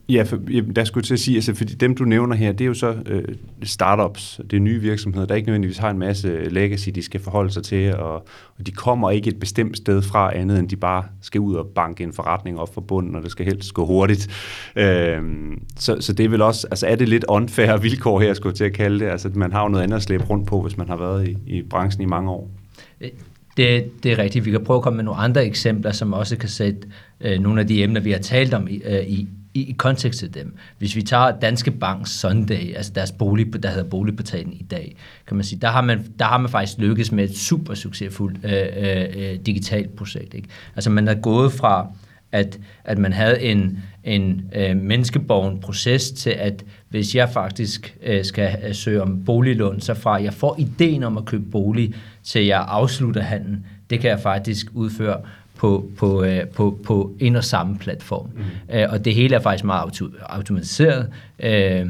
Ja, 0.09 0.23
for, 0.23 0.39
jamen, 0.51 0.75
der 0.75 0.83
skulle 0.83 1.03
til 1.03 1.13
at 1.13 1.19
sige, 1.19 1.35
altså, 1.35 1.55
fordi 1.55 1.73
dem 1.73 1.95
du 1.95 2.03
nævner 2.03 2.35
her, 2.35 2.51
det 2.51 2.61
er 2.61 2.67
jo 2.67 2.73
så 2.73 2.95
øh, 3.05 3.23
startups, 3.63 4.39
det 4.51 4.57
er 4.57 4.61
nye 4.61 4.81
virksomheder, 4.81 5.25
der 5.25 5.35
ikke 5.35 5.45
nødvendigvis 5.45 5.77
har 5.77 5.89
en 5.89 5.99
masse 5.99 6.27
øh, 6.27 6.51
legacy, 6.51 6.89
de 6.95 7.03
skal 7.03 7.19
forholde 7.19 7.51
sig 7.51 7.63
til, 7.63 7.95
og, 7.95 8.13
og 8.59 8.67
de 8.67 8.71
kommer 8.71 9.11
ikke 9.11 9.29
et 9.29 9.39
bestemt 9.39 9.77
sted 9.77 10.01
fra 10.01 10.37
andet, 10.37 10.59
end 10.59 10.69
de 10.69 10.75
bare 10.75 11.03
skal 11.21 11.41
ud 11.41 11.55
og 11.55 11.67
banke 11.67 12.03
en 12.03 12.13
forretning 12.13 12.59
op 12.59 12.73
for 12.73 12.81
bunden, 12.81 13.15
og 13.15 13.23
det 13.23 13.31
skal 13.31 13.45
helst 13.45 13.73
gå 13.73 13.85
hurtigt. 13.85 14.27
Øh, 14.75 15.21
så, 15.79 15.97
så 15.99 16.13
det 16.13 16.25
er 16.25 16.29
vel 16.29 16.41
også, 16.41 16.67
altså 16.71 16.87
er 16.87 16.95
det 16.95 17.09
lidt 17.09 17.25
unfair 17.29 17.77
vilkår 17.87 18.21
her, 18.21 18.33
skulle 18.33 18.51
jeg 18.51 18.57
til 18.57 18.65
at 18.65 18.73
kalde 18.73 19.05
det, 19.05 19.11
altså 19.11 19.29
man 19.35 19.51
har 19.51 19.61
jo 19.61 19.69
noget 19.69 19.83
andet 19.83 19.95
at 19.95 20.03
slæbe 20.03 20.23
rundt 20.23 20.47
på, 20.47 20.61
hvis 20.61 20.77
man 20.77 20.87
har 20.87 20.97
været 20.97 21.27
i, 21.27 21.37
i 21.47 21.61
branchen 21.61 22.01
i 22.01 22.05
mange 22.05 22.31
år. 22.31 22.51
Øh, 23.01 23.09
det, 23.57 24.03
det 24.03 24.11
er 24.11 24.17
rigtigt. 24.17 24.45
Vi 24.45 24.51
kan 24.51 24.63
prøve 24.63 24.77
at 24.77 24.83
komme 24.83 24.97
med 24.97 25.03
nogle 25.03 25.19
andre 25.19 25.45
eksempler, 25.45 25.91
som 25.91 26.13
også 26.13 26.37
kan 26.37 26.49
sætte 26.49 26.79
øh, 27.21 27.39
nogle 27.39 27.61
af 27.61 27.67
de 27.67 27.83
emner, 27.83 28.01
vi 28.01 28.11
har 28.11 28.19
talt 28.19 28.53
om 28.53 28.67
i, 28.67 28.81
øh, 28.85 29.07
i, 29.07 29.27
i, 29.57 29.69
i 29.69 29.75
kontekst 29.77 30.19
til 30.19 30.33
dem. 30.33 30.55
Hvis 30.77 30.95
vi 30.95 31.01
tager 31.01 31.39
Danske 31.39 31.71
Bank 31.71 32.07
Sunday, 32.07 32.75
altså 32.75 32.91
deres 32.95 33.11
bolig, 33.11 33.63
der 33.63 33.69
hedder 33.69 33.89
Boligportalen 33.89 34.53
i 34.53 34.65
dag, 34.71 34.95
kan 35.27 35.37
man 35.37 35.43
sige, 35.43 35.59
der 35.59 35.67
har 35.67 35.81
man, 35.81 36.13
der 36.19 36.25
har 36.25 36.37
man 36.37 36.49
faktisk 36.49 36.77
lykkes 36.77 37.11
med 37.11 37.23
et 37.23 37.37
super 37.37 37.73
succesfuldt 37.73 38.37
øh, 38.43 38.51
øh, 38.77 39.05
øh, 39.15 39.39
digitalt 39.45 39.95
projekt. 39.95 40.33
Ikke? 40.33 40.47
Altså 40.75 40.89
man 40.89 41.07
er 41.07 41.13
gået 41.13 41.53
fra, 41.53 41.87
at, 42.31 42.59
at 42.83 42.97
man 42.97 43.13
havde 43.13 43.41
en, 43.41 43.79
en 44.03 44.49
øh, 44.55 44.77
menneskeborgen 44.77 45.59
proces 45.59 46.11
til, 46.11 46.29
at 46.29 46.65
hvis 46.89 47.15
jeg 47.15 47.29
faktisk 47.29 47.97
øh, 48.03 48.25
skal 48.25 48.57
øh, 48.67 48.75
søge 48.75 49.01
om 49.01 49.25
boliglån, 49.25 49.81
så 49.81 49.93
fra 49.93 50.23
jeg 50.23 50.33
får 50.33 50.55
ideen 50.59 51.03
om 51.03 51.17
at 51.17 51.25
købe 51.25 51.51
bolig, 51.51 51.95
til 52.23 52.45
jeg 52.45 52.65
afslutter 52.67 53.21
handlen, 53.21 53.65
det 53.89 53.99
kan 53.99 54.09
jeg 54.09 54.19
faktisk 54.19 54.67
udføre 54.73 55.21
på, 55.57 55.89
på, 55.97 56.23
øh, 56.23 56.47
på, 56.47 56.79
på 56.83 57.15
en 57.19 57.35
og 57.35 57.43
samme 57.43 57.77
platform. 57.77 58.29
Mm. 58.35 58.75
Øh, 58.75 58.87
og 58.89 59.05
det 59.05 59.15
hele 59.15 59.35
er 59.35 59.39
faktisk 59.39 59.63
meget 59.63 59.81
auto, 59.81 60.05
automatiseret. 60.29 61.09
Øh, 61.39 61.85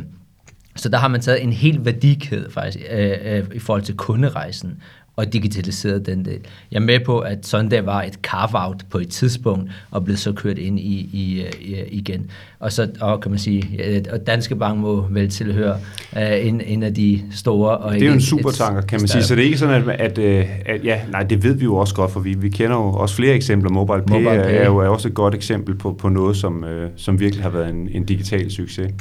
så 0.75 0.89
der 0.89 0.97
har 0.97 1.07
man 1.07 1.21
taget 1.21 1.43
en 1.43 1.53
helt 1.53 1.85
værdikæde 1.85 2.51
faktisk 2.51 2.85
øh, 2.91 3.17
øh, 3.23 3.43
i 3.53 3.59
forhold 3.59 3.81
til 3.81 3.95
kunderejsen 3.95 4.81
og 5.17 5.33
digitaliseret 5.33 6.05
den 6.05 6.25
del. 6.25 6.39
Jeg 6.71 6.77
er 6.77 6.81
med 6.81 6.99
på, 7.05 7.19
at 7.19 7.45
Sunday 7.45 7.81
var 7.83 8.01
et 8.01 8.13
carve-out 8.13 8.85
på 8.89 8.97
et 8.97 9.09
tidspunkt, 9.09 9.71
og 9.91 10.05
blev 10.05 10.17
så 10.17 10.33
kørt 10.33 10.57
ind 10.57 10.79
i, 10.79 11.09
i, 11.13 11.45
i 11.61 11.75
igen. 11.89 12.31
Og 12.59 12.71
så 12.71 12.89
og 13.01 13.21
kan 13.21 13.31
man 13.31 13.39
sige, 13.39 14.03
og 14.11 14.27
Danske 14.27 14.55
Bank 14.55 14.79
må 14.79 15.07
vel 15.09 15.29
tilhøre 15.29 15.77
uh, 16.15 16.47
en, 16.47 16.61
en 16.61 16.83
af 16.83 16.93
de 16.93 17.23
store. 17.31 17.77
Og 17.77 17.93
det 17.93 18.01
er 18.01 18.07
jo 18.07 18.13
en 18.13 18.21
supertanker, 18.21 18.81
kan 18.81 19.01
man 19.01 19.07
sige. 19.07 19.23
Så 19.23 19.35
det 19.35 19.41
er 19.41 19.45
ikke 19.45 19.57
sådan, 19.57 19.89
at, 19.89 20.01
at, 20.01 20.17
øh, 20.17 20.45
at, 20.65 20.85
ja, 20.85 21.01
nej, 21.11 21.23
det 21.23 21.43
ved 21.43 21.53
vi 21.53 21.63
jo 21.63 21.75
også 21.75 21.95
godt, 21.95 22.11
for 22.11 22.19
vi, 22.19 22.33
vi 22.33 22.49
kender 22.49 22.77
jo 22.77 22.93
også 22.93 23.15
flere 23.15 23.33
eksempler. 23.33 23.69
Mobile 23.69 24.01
Pay, 24.01 24.13
Mobile 24.13 24.43
Pay. 24.43 24.55
er 24.55 24.65
jo 24.65 24.77
er 24.77 24.87
også 24.87 25.07
et 25.07 25.13
godt 25.13 25.35
eksempel 25.35 25.75
på, 25.75 25.93
på 25.93 26.09
noget, 26.09 26.37
som, 26.37 26.63
uh, 26.63 26.89
som 26.95 27.19
virkelig 27.19 27.43
har 27.43 27.49
været 27.49 27.69
en, 27.69 27.89
en 27.91 28.05
digital 28.05 28.51
succes. 28.51 28.91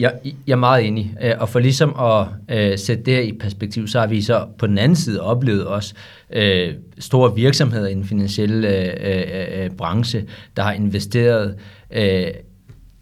Jeg, 0.00 0.12
jeg 0.46 0.52
er 0.52 0.56
meget 0.56 0.86
enig, 0.86 1.16
øh, 1.22 1.32
og 1.38 1.48
for 1.48 1.58
ligesom 1.58 1.94
at 2.00 2.26
øh, 2.48 2.78
sætte 2.78 3.04
det 3.04 3.14
her 3.14 3.20
i 3.20 3.32
perspektiv, 3.32 3.88
så 3.88 4.00
har 4.00 4.06
vi 4.06 4.22
så 4.22 4.46
på 4.58 4.66
den 4.66 4.78
anden 4.78 4.96
side 4.96 5.20
oplevet 5.22 5.66
også 5.66 5.94
øh, 6.32 6.74
store 6.98 7.34
virksomheder 7.34 7.88
i 7.88 7.94
den 7.94 8.04
finansielle 8.04 8.68
øh, 8.68 8.94
øh, 9.00 9.64
øh, 9.64 9.70
branche, 9.70 10.24
der 10.56 10.62
har 10.62 10.72
investeret 10.72 11.54
øh, 11.90 12.26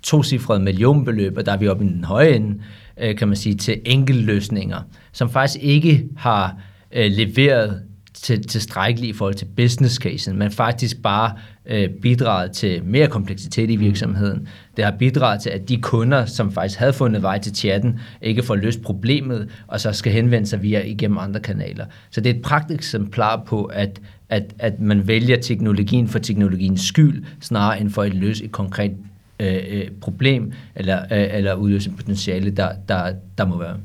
to-cifrede 0.03 0.61
millionbeløb, 0.61 1.37
og 1.39 1.47
der 1.47 1.53
er 1.53 1.57
vi 1.57 1.69
oppe 1.69 1.85
i 1.85 1.89
den 1.89 2.05
høje 2.05 2.29
ende, 2.29 2.63
øh, 3.01 3.17
kan 3.17 3.29
man 3.29 3.37
sige, 3.37 3.55
til 3.55 3.81
løsninger, 4.09 4.79
som 5.13 5.31
faktisk 5.31 5.65
ikke 5.65 6.05
har 6.17 6.57
øh, 6.93 7.11
leveret 7.11 7.83
til, 8.23 8.47
tilstrækkeligt 8.47 9.15
i 9.15 9.19
forhold 9.19 9.35
til 9.35 9.45
business 9.57 9.95
casen, 9.95 10.39
men 10.39 10.51
faktisk 10.51 11.03
bare 11.03 11.33
øh, 11.67 11.89
bidraget 11.91 12.53
til 12.53 12.85
mere 12.85 13.07
kompleksitet 13.07 13.71
i 13.71 13.77
mm. 13.77 13.83
virksomheden. 13.83 14.49
Det 14.77 14.85
har 14.85 14.95
bidraget 14.99 15.43
til, 15.43 15.51
at 15.51 15.69
de 15.69 15.77
kunder, 15.81 16.25
som 16.25 16.53
faktisk 16.53 16.79
havde 16.79 16.93
fundet 16.93 17.23
vej 17.23 17.39
til 17.39 17.57
chatten, 17.57 18.01
ikke 18.23 18.43
får 18.43 18.57
løst 18.57 18.83
problemet, 18.83 19.51
og 19.67 19.81
så 19.81 19.93
skal 19.93 20.13
henvende 20.13 20.49
sig 20.49 20.63
via 20.63 20.83
igennem 20.85 21.19
andre 21.19 21.41
kanaler. 21.41 21.87
Så 22.11 22.21
det 22.21 22.31
er 22.31 22.35
et 22.35 22.43
praktisk 22.43 22.79
eksemplar 22.79 23.43
på, 23.47 23.65
at, 23.65 24.01
at, 24.29 24.55
at 24.59 24.81
man 24.81 25.09
vælger 25.09 25.37
teknologien 25.37 26.09
for 26.09 26.19
teknologiens 26.19 26.81
skyld, 26.81 27.25
snarere 27.41 27.81
end 27.81 27.91
for 27.91 28.03
at 28.03 28.15
løse 28.15 28.45
et 28.45 28.53
konkret 28.53 28.93
øh, 29.41 29.57
øh 29.71 29.91
problem, 30.01 30.53
eller, 30.77 31.01
øh, 31.01 31.29
eller 31.33 31.55
udløse 31.55 31.91
potentiale, 31.91 32.51
der, 32.51 32.73
der, 32.89 33.13
der 33.39 33.47
må 33.47 33.59
være. 33.59 33.77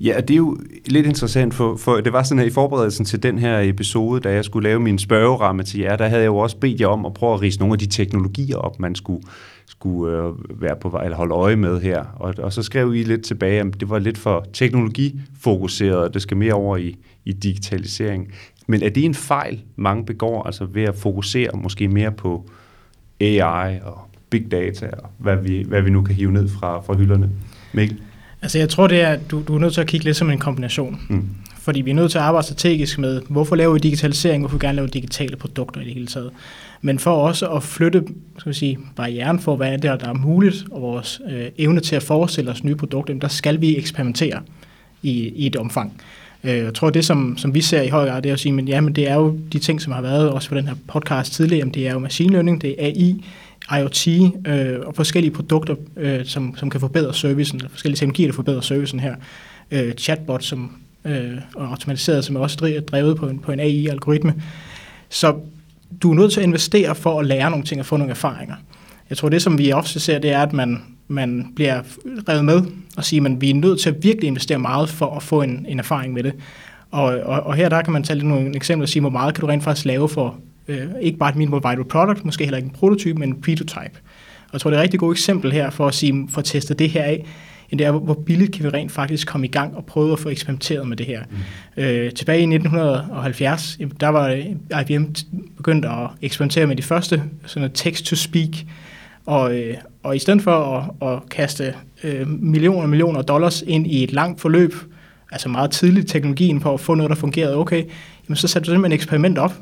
Ja, 0.00 0.16
og 0.16 0.28
det 0.28 0.34
er 0.34 0.38
jo 0.38 0.58
lidt 0.86 1.06
interessant, 1.06 1.54
for, 1.54 1.76
for 1.76 1.96
det 1.96 2.12
var 2.12 2.22
sådan 2.22 2.38
her 2.38 2.46
i 2.46 2.50
forberedelsen 2.50 3.04
til 3.04 3.22
den 3.22 3.38
her 3.38 3.60
episode, 3.60 4.20
da 4.20 4.32
jeg 4.32 4.44
skulle 4.44 4.68
lave 4.68 4.80
min 4.80 4.98
spørgeramme 4.98 5.62
til 5.62 5.80
jer, 5.80 5.96
der 5.96 6.08
havde 6.08 6.22
jeg 6.22 6.26
jo 6.26 6.36
også 6.36 6.56
bedt 6.56 6.80
jer 6.80 6.86
om 6.86 7.06
at 7.06 7.14
prøve 7.14 7.34
at 7.34 7.40
rise 7.40 7.58
nogle 7.58 7.72
af 7.72 7.78
de 7.78 7.86
teknologier 7.86 8.56
op, 8.56 8.80
man 8.80 8.94
skulle, 8.94 9.22
skulle 9.66 10.16
øh, 10.16 10.60
være 10.60 10.76
på 10.80 10.88
vej, 10.88 11.04
eller 11.04 11.16
holde 11.16 11.34
øje 11.34 11.56
med 11.56 11.80
her. 11.80 12.04
Og, 12.16 12.34
og 12.38 12.52
så 12.52 12.62
skrev 12.62 12.94
I 12.94 13.02
lidt 13.02 13.24
tilbage, 13.24 13.60
at 13.60 13.80
det 13.80 13.90
var 13.90 13.98
lidt 13.98 14.18
for 14.18 14.46
teknologifokuseret, 14.52 15.96
og 15.96 16.14
det 16.14 16.22
skal 16.22 16.36
mere 16.36 16.54
over 16.54 16.76
i, 16.76 16.96
i 17.24 17.32
digitalisering. 17.32 18.32
Men 18.66 18.82
er 18.82 18.88
det 18.88 19.04
en 19.04 19.14
fejl, 19.14 19.62
mange 19.76 20.04
begår, 20.04 20.42
altså 20.42 20.64
ved 20.64 20.82
at 20.82 20.94
fokusere 20.94 21.50
måske 21.54 21.88
mere 21.88 22.12
på 22.12 22.50
AI 23.20 23.78
og 23.82 23.98
big 24.30 24.50
data, 24.50 24.90
og 25.02 25.10
hvad 25.18 25.36
vi, 25.36 25.64
hvad 25.68 25.82
vi 25.82 25.90
nu 25.90 26.02
kan 26.02 26.14
hive 26.14 26.32
ned 26.32 26.48
fra, 26.48 26.80
fra 26.80 26.94
hylderne? 26.94 27.30
Mikkel? 27.72 28.00
Altså 28.42 28.58
jeg 28.58 28.68
tror, 28.68 28.86
det 28.86 29.00
er, 29.00 29.08
at 29.08 29.30
du, 29.30 29.42
du 29.48 29.54
er 29.54 29.58
nødt 29.58 29.74
til 29.74 29.80
at 29.80 29.86
kigge 29.86 30.04
lidt 30.04 30.16
som 30.16 30.30
en 30.30 30.38
kombination. 30.38 31.00
Mm. 31.08 31.24
Fordi 31.58 31.80
vi 31.80 31.90
er 31.90 31.94
nødt 31.94 32.10
til 32.10 32.18
at 32.18 32.24
arbejde 32.24 32.46
strategisk 32.46 32.98
med, 32.98 33.22
hvorfor 33.28 33.56
laver 33.56 33.72
vi 33.72 33.78
digitalisering, 33.78 34.42
hvorfor 34.42 34.56
vi 34.56 34.66
gerne 34.66 34.76
lave 34.76 34.88
digitale 34.88 35.36
produkter 35.36 35.80
i 35.80 35.84
det 35.84 35.94
hele 35.94 36.06
taget. 36.06 36.30
Men 36.82 36.98
for 36.98 37.10
også 37.10 37.48
at 37.48 37.62
flytte 37.62 38.04
skal 38.38 38.52
vi 38.52 38.56
sige, 38.56 38.78
barrieren 38.96 39.38
for, 39.40 39.56
hvad 39.56 39.78
det 39.78 39.84
er, 39.84 39.96
der 39.96 40.08
er 40.08 40.12
muligt, 40.12 40.64
og 40.70 40.82
vores 40.82 41.20
øh, 41.30 41.46
evne 41.58 41.80
til 41.80 41.96
at 41.96 42.02
forestille 42.02 42.50
os 42.50 42.64
nye 42.64 42.74
produkter, 42.74 43.14
der 43.14 43.28
skal 43.28 43.60
vi 43.60 43.76
eksperimentere 43.76 44.40
i, 45.02 45.12
i 45.28 45.46
et 45.46 45.56
omfang. 45.56 45.92
Øh, 46.44 46.56
jeg 46.56 46.74
tror, 46.74 46.90
det 46.90 47.04
som, 47.04 47.38
som 47.38 47.54
vi 47.54 47.60
ser 47.60 47.82
i 47.82 47.88
høj 47.88 48.08
grad, 48.08 48.22
det 48.22 48.28
er 48.28 48.32
at 48.32 48.40
sige, 48.40 48.52
men, 48.52 48.68
ja, 48.68 48.80
men 48.80 48.92
det 48.92 49.10
er 49.10 49.14
jo 49.14 49.38
de 49.52 49.58
ting, 49.58 49.80
som 49.80 49.92
har 49.92 50.00
været 50.00 50.30
også 50.30 50.48
på 50.48 50.54
den 50.54 50.68
her 50.68 50.74
podcast 50.88 51.32
tidligere, 51.32 51.68
det 51.68 51.88
er 51.88 51.92
jo 51.92 51.98
machine 51.98 52.32
learning, 52.32 52.62
det 52.62 52.70
er 52.78 52.86
AI, 52.86 53.24
IoT 53.78 54.08
øh, 54.46 54.78
og 54.86 54.94
forskellige 54.94 55.32
produkter, 55.32 55.74
øh, 55.96 56.24
som, 56.24 56.56
som 56.56 56.70
kan 56.70 56.80
forbedre 56.80 57.14
servicen, 57.14 57.60
forskellige 57.70 57.96
teknologier, 57.96 58.28
der 58.28 58.34
forbedrer 58.34 58.60
servicen 58.60 59.00
her. 59.00 59.14
Øh, 59.70 59.92
chatbot, 59.92 60.44
som 60.44 60.76
øh, 61.04 61.38
og 61.54 61.70
automatiseret, 61.70 62.24
som 62.24 62.36
er 62.36 62.40
også 62.40 62.82
drevet 62.92 63.16
på 63.16 63.28
en, 63.28 63.38
på 63.38 63.52
en 63.52 63.60
AI-algoritme. 63.60 64.34
Så 65.08 65.34
du 66.02 66.10
er 66.10 66.14
nødt 66.14 66.32
til 66.32 66.40
at 66.40 66.46
investere 66.46 66.94
for 66.94 67.20
at 67.20 67.26
lære 67.26 67.50
nogle 67.50 67.64
ting 67.64 67.80
og 67.80 67.86
få 67.86 67.96
nogle 67.96 68.10
erfaringer. 68.10 68.54
Jeg 69.10 69.18
tror, 69.18 69.28
det 69.28 69.42
som 69.42 69.58
vi 69.58 69.72
ofte 69.72 70.00
ser, 70.00 70.18
det 70.18 70.30
er, 70.30 70.42
at 70.42 70.52
man, 70.52 70.82
man 71.08 71.52
bliver 71.56 71.82
revet 72.28 72.44
med 72.44 72.62
og 72.96 73.04
siger, 73.04 73.24
at 73.24 73.40
vi 73.40 73.50
er 73.50 73.54
nødt 73.54 73.80
til 73.80 73.90
at 73.90 74.04
virkelig 74.04 74.28
investere 74.28 74.58
meget 74.58 74.88
for 74.88 75.16
at 75.16 75.22
få 75.22 75.42
en, 75.42 75.66
en 75.68 75.78
erfaring 75.78 76.12
med 76.12 76.22
det. 76.22 76.32
Og, 76.90 77.04
og, 77.04 77.40
og 77.40 77.54
her 77.54 77.68
der 77.68 77.82
kan 77.82 77.92
man 77.92 78.02
tage 78.02 78.24
nogle 78.24 78.56
eksempler 78.56 78.84
og 78.84 78.88
sige, 78.88 79.00
hvor 79.00 79.10
meget 79.10 79.34
kan 79.34 79.40
du 79.40 79.46
rent 79.46 79.64
faktisk 79.64 79.86
lave 79.86 80.08
for 80.08 80.38
Øh, 80.68 80.86
ikke 81.00 81.18
bare 81.18 81.30
et 81.30 81.36
minimal 81.36 81.60
viable 81.64 81.84
product, 81.84 82.24
måske 82.24 82.44
heller 82.44 82.56
ikke 82.56 82.66
en 82.66 82.74
prototype, 82.74 83.18
men 83.18 83.28
en 83.28 83.42
prototype. 83.42 83.98
Og 84.48 84.52
jeg 84.52 84.60
tror, 84.60 84.70
det 84.70 84.76
er 84.76 84.80
et 84.80 84.82
rigtig 84.82 85.00
godt 85.00 85.18
eksempel 85.18 85.52
her 85.52 85.70
for 85.70 85.86
at, 85.86 85.94
sige, 85.94 86.28
for 86.30 86.38
at 86.38 86.44
teste 86.44 86.74
det 86.74 86.90
her 86.90 87.02
af, 87.02 87.26
det 87.70 87.80
er, 87.80 87.92
hvor 87.92 88.14
billigt 88.14 88.52
kan 88.52 88.64
vi 88.64 88.68
rent 88.68 88.92
faktisk 88.92 89.26
komme 89.26 89.46
i 89.46 89.50
gang 89.50 89.76
og 89.76 89.84
prøve 89.84 90.12
at 90.12 90.18
få 90.18 90.28
eksperimenteret 90.28 90.88
med 90.88 90.96
det 90.96 91.06
her. 91.06 91.22
Mm. 91.76 91.82
Øh, 91.82 92.12
tilbage 92.12 92.40
i 92.40 92.42
1970, 92.42 93.78
der 94.00 94.08
var 94.08 94.42
IBM 94.80 95.04
begyndt 95.56 95.84
at 95.84 96.08
eksperimentere 96.22 96.66
med 96.66 96.76
de 96.76 96.82
første 96.82 97.22
sådan 97.46 97.70
text-to-speak 97.72 98.48
Og, 99.26 99.58
øh, 99.58 99.74
og 100.02 100.16
i 100.16 100.18
stedet 100.18 100.42
for 100.42 100.52
at, 101.02 101.08
at 101.08 101.28
kaste 101.28 101.74
øh, 102.04 102.28
millioner 102.28 102.82
og 102.82 102.88
millioner 102.88 103.22
dollars 103.22 103.62
ind 103.66 103.86
i 103.86 104.04
et 104.04 104.12
langt 104.12 104.40
forløb, 104.40 104.74
altså 105.32 105.48
meget 105.48 105.70
tidligt 105.70 106.08
teknologien 106.08 106.60
for 106.60 106.74
at 106.74 106.80
få 106.80 106.94
noget, 106.94 107.10
der 107.10 107.16
fungerede 107.16 107.56
okay, 107.56 107.84
jamen 108.28 108.36
så 108.36 108.48
satte 108.48 108.66
du 108.66 108.70
simpelthen 108.70 108.92
et 108.92 108.94
eksperiment 108.94 109.38
op. 109.38 109.54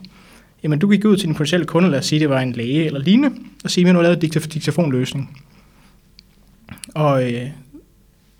Jamen 0.67 0.79
du 0.79 0.91
gik 0.91 1.05
ud 1.05 1.17
til 1.17 1.27
din 1.27 1.35
potentielle 1.35 1.67
kunde, 1.67 1.91
lad 1.91 1.99
os 1.99 2.07
sige, 2.07 2.21
det 2.21 2.31
var 2.31 2.41
en 2.41 2.53
læge 2.53 2.87
eller 2.87 3.01
lignende, 3.01 3.37
og 3.65 3.71
sige, 3.71 3.89
at 3.89 3.93
nu 3.93 3.99
har 3.99 4.03
lavet 4.03 4.25
en 4.25 4.31
diktafonløsning. 4.31 5.43
Og 6.95 7.33
øh, 7.33 7.47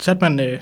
satte 0.01 0.21
man 0.21 0.41
øh, 0.41 0.59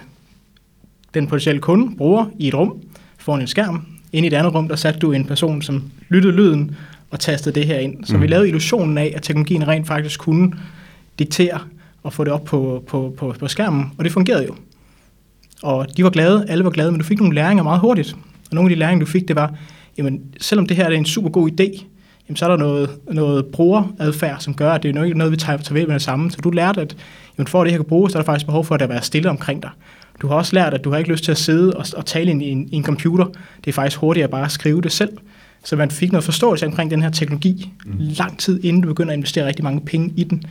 den 1.14 1.26
potentielle 1.26 1.60
kunde, 1.60 1.96
bruger, 1.96 2.26
i 2.38 2.48
et 2.48 2.54
rum, 2.54 2.80
foran 3.18 3.40
en 3.40 3.46
skærm. 3.46 3.86
Ind 4.12 4.26
i 4.26 4.26
et 4.26 4.32
andet 4.32 4.54
rum, 4.54 4.68
der 4.68 4.76
satte 4.76 5.00
du 5.00 5.12
en 5.12 5.24
person, 5.24 5.62
som 5.62 5.90
lyttede 6.08 6.36
lyden 6.36 6.76
og 7.10 7.20
tastede 7.20 7.54
det 7.54 7.66
her 7.66 7.78
ind. 7.78 8.04
Så 8.04 8.16
mm. 8.16 8.22
vi 8.22 8.26
lavede 8.26 8.48
illusionen 8.48 8.98
af, 8.98 9.12
at 9.16 9.22
teknologien 9.22 9.68
rent 9.68 9.86
faktisk 9.86 10.20
kunne 10.20 10.52
diktere 11.18 11.60
og 12.02 12.12
få 12.12 12.24
det 12.24 12.32
op 12.32 12.44
på, 12.44 12.84
på, 12.86 13.14
på, 13.16 13.34
på 13.38 13.48
skærmen, 13.48 13.92
og 13.98 14.04
det 14.04 14.12
fungerede 14.12 14.44
jo. 14.44 14.54
Og 15.62 15.96
de 15.96 16.04
var 16.04 16.10
glade, 16.10 16.44
alle 16.48 16.64
var 16.64 16.70
glade, 16.70 16.90
men 16.90 17.00
du 17.00 17.06
fik 17.06 17.18
nogle 17.18 17.34
læringer 17.34 17.64
meget 17.64 17.80
hurtigt. 17.80 18.16
Og 18.50 18.54
nogle 18.54 18.70
af 18.70 18.76
de 18.76 18.78
læringer, 18.78 19.04
du 19.04 19.10
fik, 19.10 19.28
det 19.28 19.36
var, 19.36 19.54
jamen, 19.98 20.20
selvom 20.40 20.66
det 20.66 20.76
her 20.76 20.84
er 20.84 20.90
en 20.90 21.04
super 21.04 21.30
god 21.30 21.50
idé, 21.50 21.84
jamen, 22.28 22.36
så 22.36 22.44
er 22.44 22.48
der 22.48 22.56
noget, 22.56 22.90
noget 23.12 23.46
brugeradfærd, 23.46 24.40
som 24.40 24.54
gør, 24.54 24.72
at 24.72 24.82
det 24.82 24.88
er 24.88 24.92
noget, 24.92 25.16
noget 25.16 25.32
vi 25.32 25.36
tager, 25.36 25.58
tager 25.58 25.74
ved 25.74 25.86
med 25.86 25.94
det 25.94 26.02
samme. 26.02 26.30
Så 26.30 26.38
du 26.44 26.50
lærte, 26.50 26.80
at 26.80 26.96
jamen, 27.38 27.46
for 27.46 27.60
at 27.60 27.64
det 27.64 27.72
her 27.72 27.78
kan 27.78 27.88
bruges, 27.88 28.12
så 28.12 28.18
er 28.18 28.22
der 28.22 28.26
faktisk 28.26 28.46
behov 28.46 28.64
for, 28.64 28.74
at 28.74 28.80
der 28.80 28.86
være 28.86 29.02
stille 29.02 29.30
omkring 29.30 29.62
dig. 29.62 29.70
Du 30.22 30.28
har 30.28 30.34
også 30.34 30.54
lært, 30.54 30.74
at 30.74 30.84
du 30.84 30.90
har 30.90 30.98
ikke 30.98 31.10
lyst 31.10 31.24
til 31.24 31.30
at 31.30 31.38
sidde 31.38 31.76
og, 31.76 31.84
og 31.96 32.06
tale 32.06 32.30
ind 32.30 32.42
i 32.42 32.50
en, 32.50 32.68
i 32.72 32.76
en 32.76 32.84
computer. 32.84 33.26
Det 33.64 33.70
er 33.70 33.72
faktisk 33.72 34.00
hurtigere 34.00 34.28
bare 34.28 34.44
at 34.44 34.50
skrive 34.50 34.80
det 34.80 34.92
selv. 34.92 35.18
Så 35.64 35.76
man 35.76 35.90
fik 35.90 36.12
noget 36.12 36.24
forståelse 36.24 36.66
omkring 36.66 36.90
den 36.90 37.02
her 37.02 37.10
teknologi 37.10 37.72
mm. 37.84 37.94
lang 37.98 38.38
tid 38.38 38.64
inden 38.64 38.82
du 38.82 38.88
begynder 38.88 39.12
at 39.12 39.16
investere 39.16 39.46
rigtig 39.46 39.64
mange 39.64 39.80
penge 39.80 40.12
i 40.16 40.24
den. 40.24 40.42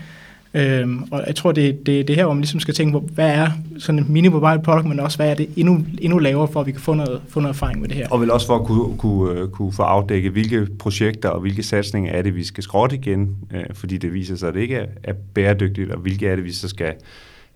Øhm, 0.56 1.04
og 1.12 1.24
jeg 1.28 1.36
tror, 1.36 1.52
det, 1.52 1.86
det, 1.86 2.08
det 2.08 2.16
her, 2.16 2.26
hvor 2.26 2.34
man 2.34 2.42
ligesom 2.42 2.60
skal 2.60 2.74
tænke 2.74 2.92
på, 2.92 3.00
hvad 3.00 3.30
er 3.30 3.50
sådan 3.80 4.00
en 4.00 4.06
mini-mobile 4.10 4.62
product, 4.63 4.86
men 4.86 5.00
også 5.00 5.18
hvad 5.18 5.30
er 5.30 5.34
det 5.34 5.50
endnu, 5.56 5.86
endnu 6.02 6.20
lavere, 6.20 6.48
for 6.48 6.60
at 6.60 6.66
vi 6.66 6.72
kan 6.72 6.82
få 6.82 6.94
noget, 6.94 7.22
få 7.28 7.39
noget 7.39 7.54
erfaring 7.54 7.82
med 7.82 7.89
det 7.89 7.98
her. 7.98 8.08
Og 8.10 8.22
vel 8.22 8.32
også 8.32 8.48
for 8.48 8.56
at 8.56 8.66
kunne, 8.66 8.98
kunne, 8.98 9.39
øh, 9.39 9.48
kunne 9.50 9.74
få 9.74 9.84
afdækket, 9.84 10.32
hvilke 10.32 10.68
projekter 10.80 11.30
og 11.30 11.42
hvilke 11.42 11.63
satsninger 11.63 12.12
er 12.12 12.22
det, 12.22 12.36
vi 12.36 12.44
skal 12.44 12.63
skrotte 12.63 12.96
igen, 12.96 13.36
øh, 13.54 13.63
fordi 13.74 13.98
det 13.98 14.13
viser 14.13 14.36
sig, 14.36 14.48
at 14.48 14.54
det 14.54 14.62
ikke 14.62 14.76
er, 14.76 14.86
er 15.04 15.13
bæredygtigt, 15.34 15.92
og 15.92 16.00
hvilke 16.00 16.28
er 16.28 16.36
det, 16.36 16.46
vi 16.46 16.52
så 16.52 16.68
skal 16.68 16.94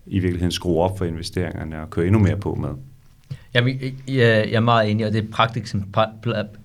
i 0.07 0.19
virkeligheden 0.19 0.51
skrue 0.51 0.81
op 0.81 0.97
for 0.97 1.05
investeringerne 1.05 1.81
og 1.81 1.89
køre 1.89 2.05
endnu 2.05 2.19
mere 2.19 2.37
på 2.37 2.55
med. 2.55 2.69
Jamen, 3.53 3.79
jeg, 4.07 4.47
jeg 4.51 4.53
er 4.53 4.59
meget 4.59 4.91
enig, 4.91 5.05
og 5.05 5.11
det 5.11 5.19
er 5.19 5.23
et 5.23 5.31
praktisk 5.31 5.75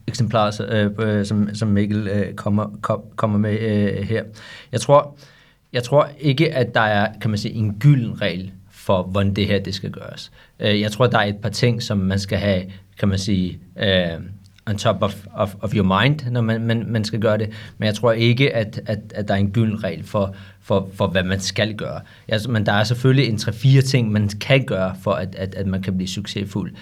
eksemplar, 0.07 0.61
øh, 0.71 0.91
øh, 0.99 1.27
som, 1.27 1.55
som 1.55 1.69
Mikkel 1.69 2.09
øh, 2.09 2.35
kommer, 2.35 2.79
kom, 2.83 3.01
kommer 3.17 3.39
med 3.39 3.59
øh, 3.61 4.03
her. 4.03 4.25
Jeg 4.73 4.81
tror, 4.81 5.17
jeg 5.73 5.83
tror 5.83 6.11
ikke, 6.21 6.55
at 6.55 6.75
der 6.75 6.81
er, 6.81 7.13
kan 7.21 7.31
man 7.31 7.39
sige, 7.39 7.55
en 7.55 7.75
gylden 7.75 8.21
regel 8.21 8.51
for, 8.71 9.03
hvordan 9.03 9.35
det 9.35 9.47
her 9.47 9.59
det 9.59 9.75
skal 9.75 9.91
gøres. 9.91 10.33
Øh, 10.61 10.81
jeg 10.81 10.93
tror, 10.93 11.07
der 11.07 11.19
er 11.19 11.25
et 11.25 11.37
par 11.37 11.49
ting, 11.49 11.83
som 11.83 11.99
man 11.99 12.19
skal 12.19 12.39
have, 12.39 12.63
kan 12.99 13.09
man 13.09 13.19
sige, 13.19 13.59
uh, 13.77 14.23
on 14.67 14.79
top 14.79 15.03
of, 15.03 15.27
of, 15.35 15.55
of 15.61 15.75
your 15.75 16.01
mind, 16.01 16.31
når 16.31 16.41
man, 16.41 16.61
man, 16.61 16.85
man 16.89 17.05
skal 17.05 17.21
gøre 17.21 17.39
det. 17.39 17.51
Men 17.79 17.87
jeg 17.87 17.95
tror 17.95 18.13
ikke, 18.13 18.55
at, 18.55 18.81
at, 18.87 18.99
at 19.15 19.29
der 19.29 19.35
er 19.35 19.39
en 19.39 19.51
gylden 19.51 19.85
regel 19.85 20.05
for, 20.05 20.35
for, 20.61 20.89
for, 20.95 21.07
hvad 21.07 21.23
man 21.23 21.41
skal 21.41 21.75
gøre. 21.75 22.01
Altså, 22.29 22.51
men 22.51 22.67
der 22.67 22.73
er 22.73 22.85
selvfølgelig 22.85 23.29
en 23.29 23.37
3-4 23.37 23.81
ting, 23.81 24.13
man 24.13 24.29
kan 24.29 24.65
gøre, 24.65 24.95
for 25.03 25.13
at, 25.13 25.35
at, 25.35 25.55
at 25.55 25.67
man 25.67 25.83
kan 25.83 25.97
blive 25.97 26.09
succesfuld. 26.09 26.73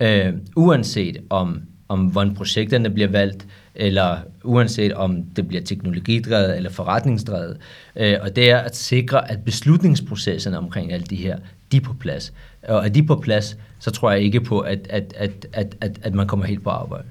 Mm. 0.00 0.06
Uh, 0.06 0.66
uanset 0.66 1.16
om, 1.30 1.62
om 1.88 2.00
hvordan 2.06 2.34
projekterne 2.34 2.90
bliver 2.90 3.08
valgt, 3.08 3.46
eller 3.76 4.18
uanset 4.44 4.94
om 4.94 5.22
det 5.22 5.48
bliver 5.48 5.62
teknologidrevet 5.62 6.56
eller 6.56 6.70
forretningsdrevet. 6.70 7.56
Øh, 7.96 8.14
og 8.22 8.36
det 8.36 8.50
er 8.50 8.58
at 8.58 8.76
sikre, 8.76 9.30
at 9.30 9.44
beslutningsprocesserne 9.44 10.58
omkring 10.58 10.92
alt 10.92 11.10
de 11.10 11.16
her, 11.16 11.38
de 11.72 11.76
er 11.76 11.80
på 11.80 11.94
plads. 12.00 12.32
Og 12.68 12.84
er 12.84 12.88
de 12.88 13.02
på 13.02 13.16
plads, 13.16 13.56
så 13.78 13.90
tror 13.90 14.10
jeg 14.10 14.20
ikke 14.20 14.40
på, 14.40 14.60
at, 14.60 14.86
at, 14.90 15.14
at, 15.16 15.46
at, 15.52 15.76
at, 15.80 15.98
at 16.02 16.14
man 16.14 16.26
kommer 16.26 16.46
helt 16.46 16.64
på 16.64 16.70
arbejde. 16.70 17.04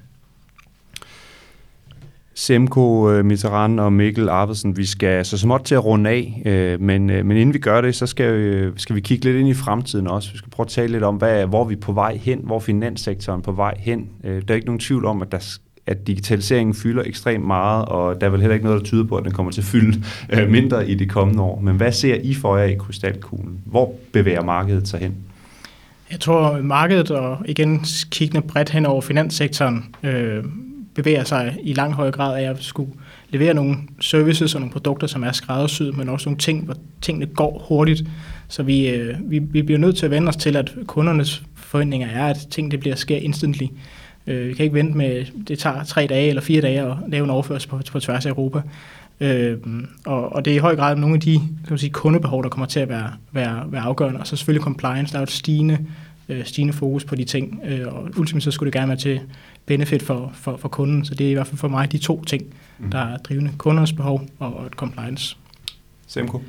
Semko 2.38 3.10
øh, 3.10 3.24
Mitterrand 3.24 3.80
og 3.80 3.92
Mikkel 3.92 4.28
Arvidsen, 4.28 4.76
vi 4.76 4.86
skal 4.86 5.24
så 5.24 5.38
småt 5.38 5.60
til 5.64 5.74
at 5.74 5.84
runde 5.84 6.10
af, 6.10 6.42
øh, 6.46 6.80
men, 6.80 7.10
øh, 7.10 7.26
men 7.26 7.36
inden 7.36 7.54
vi 7.54 7.58
gør 7.58 7.80
det, 7.80 7.94
så 7.94 8.06
skal 8.06 8.38
vi, 8.38 8.72
skal 8.76 8.96
vi 8.96 9.00
kigge 9.00 9.24
lidt 9.24 9.36
ind 9.36 9.48
i 9.48 9.54
fremtiden 9.54 10.06
også. 10.06 10.32
Vi 10.32 10.38
skal 10.38 10.50
prøve 10.50 10.64
at 10.64 10.70
tale 10.70 10.92
lidt 10.92 11.04
om, 11.04 11.16
hvad, 11.16 11.46
hvor 11.46 11.64
vi 11.64 11.74
er 11.74 11.80
på 11.80 11.92
vej 11.92 12.16
hen, 12.16 12.40
hvor 12.44 12.60
finanssektoren 12.60 13.40
er 13.40 13.42
på 13.42 13.52
vej 13.52 13.74
hen. 13.78 14.08
Der 14.22 14.40
er 14.48 14.54
ikke 14.54 14.66
nogen 14.66 14.80
tvivl 14.80 15.04
om, 15.04 15.22
at 15.22 15.32
der 15.32 15.58
at 15.86 16.06
digitaliseringen 16.06 16.74
fylder 16.74 17.02
ekstremt 17.06 17.46
meget, 17.46 17.84
og 17.84 18.20
der 18.20 18.26
er 18.26 18.30
vel 18.30 18.40
heller 18.40 18.54
ikke 18.54 18.66
noget, 18.66 18.80
der 18.80 18.86
tyder 18.86 19.04
på, 19.04 19.16
at 19.16 19.24
den 19.24 19.32
kommer 19.32 19.52
til 19.52 19.60
at 19.60 19.64
fylde 19.64 20.02
øh, 20.32 20.50
mindre 20.50 20.88
i 20.88 20.94
de 20.94 21.06
kommende 21.06 21.42
år. 21.42 21.60
Men 21.60 21.76
hvad 21.76 21.92
ser 21.92 22.14
I 22.14 22.34
for 22.34 22.56
jer 22.56 22.64
i 22.64 22.74
krystalkuglen? 22.74 23.60
Hvor 23.64 23.94
bevæger 24.12 24.42
markedet 24.42 24.88
sig 24.88 25.00
hen? 25.00 25.14
Jeg 26.10 26.20
tror, 26.20 26.62
markedet, 26.62 27.10
og 27.10 27.38
igen 27.46 27.84
kiggende 28.10 28.46
bredt 28.46 28.70
hen 28.70 28.86
over 28.86 29.00
finanssektoren, 29.00 29.94
øh, 30.02 30.44
bevæger 30.94 31.24
sig 31.24 31.56
i 31.62 31.72
lang 31.72 31.92
høj 31.92 32.10
grad 32.10 32.44
af 32.44 32.50
at 32.50 32.62
skulle 32.62 32.92
levere 33.30 33.54
nogle 33.54 33.76
services 34.00 34.54
og 34.54 34.60
nogle 34.60 34.72
produkter, 34.72 35.06
som 35.06 35.22
er 35.22 35.32
skræddersyet, 35.32 35.96
men 35.96 36.08
også 36.08 36.28
nogle 36.28 36.38
ting, 36.38 36.64
hvor 36.64 36.74
tingene 37.02 37.26
går 37.26 37.66
hurtigt. 37.68 38.04
Så 38.48 38.62
vi, 38.62 38.88
øh, 38.88 39.14
vi, 39.30 39.38
vi 39.38 39.62
bliver 39.62 39.78
nødt 39.78 39.96
til 39.96 40.04
at 40.04 40.10
vende 40.10 40.28
os 40.28 40.36
til, 40.36 40.56
at 40.56 40.74
kundernes 40.86 41.42
forventninger 41.54 42.08
er, 42.08 42.26
at 42.26 42.36
ting 42.50 42.70
det 42.70 42.80
bliver 42.80 42.96
sker 42.96 43.16
instantly. 43.16 43.66
Øh, 44.26 44.48
vi 44.48 44.54
kan 44.54 44.64
ikke 44.64 44.74
vente 44.74 44.96
med, 44.96 45.24
det 45.48 45.58
tager 45.58 45.84
tre 45.84 46.06
dage 46.06 46.28
eller 46.28 46.42
fire 46.42 46.60
dage 46.60 46.80
at 46.80 46.96
lave 47.08 47.24
en 47.24 47.30
overførsel 47.30 47.68
på, 47.70 47.80
på 47.92 48.00
tværs 48.00 48.26
af 48.26 48.30
Europa. 48.30 48.62
Øh, 49.20 49.58
og, 50.06 50.32
og 50.32 50.44
det 50.44 50.50
er 50.50 50.54
i 50.54 50.58
høj 50.58 50.76
grad 50.76 50.96
nogle 50.96 51.14
af 51.14 51.20
de 51.20 51.38
kan 51.38 51.70
man 51.70 51.78
sige, 51.78 51.90
kundebehov, 51.90 52.42
der 52.42 52.48
kommer 52.48 52.66
til 52.66 52.80
at 52.80 52.88
være, 52.88 53.12
være, 53.32 53.64
være 53.72 53.82
afgørende. 53.82 54.20
Og 54.20 54.26
så 54.26 54.36
selvfølgelig 54.36 54.64
compliance, 54.64 55.12
der 55.12 55.18
er 55.18 55.20
jo 55.20 55.24
et 55.24 55.30
stigende, 55.30 55.78
øh, 56.28 56.44
stigende 56.44 56.72
fokus 56.72 57.04
på 57.04 57.14
de 57.14 57.24
ting. 57.24 57.60
Øh, 57.64 57.86
og 57.86 58.02
ultimativt 58.02 58.42
så 58.42 58.50
skulle 58.50 58.66
det 58.66 58.74
gerne 58.74 58.88
være 58.88 58.98
til 58.98 59.20
benefit 59.66 60.02
for, 60.02 60.32
for, 60.34 60.56
for 60.56 60.68
kunden. 60.68 61.04
Så 61.04 61.14
det 61.14 61.26
er 61.26 61.30
i 61.30 61.34
hvert 61.34 61.46
fald 61.46 61.58
for 61.58 61.68
mig 61.68 61.92
de 61.92 61.98
to 61.98 62.24
ting, 62.24 62.44
mm. 62.78 62.90
der 62.90 62.98
er 62.98 63.16
drivende. 63.16 63.50
Kundernes 63.58 63.92
behov 63.92 64.26
og, 64.38 64.56
og 64.56 64.66
et 64.66 64.72
compliance. 64.72 65.36
Semko? 66.06 66.42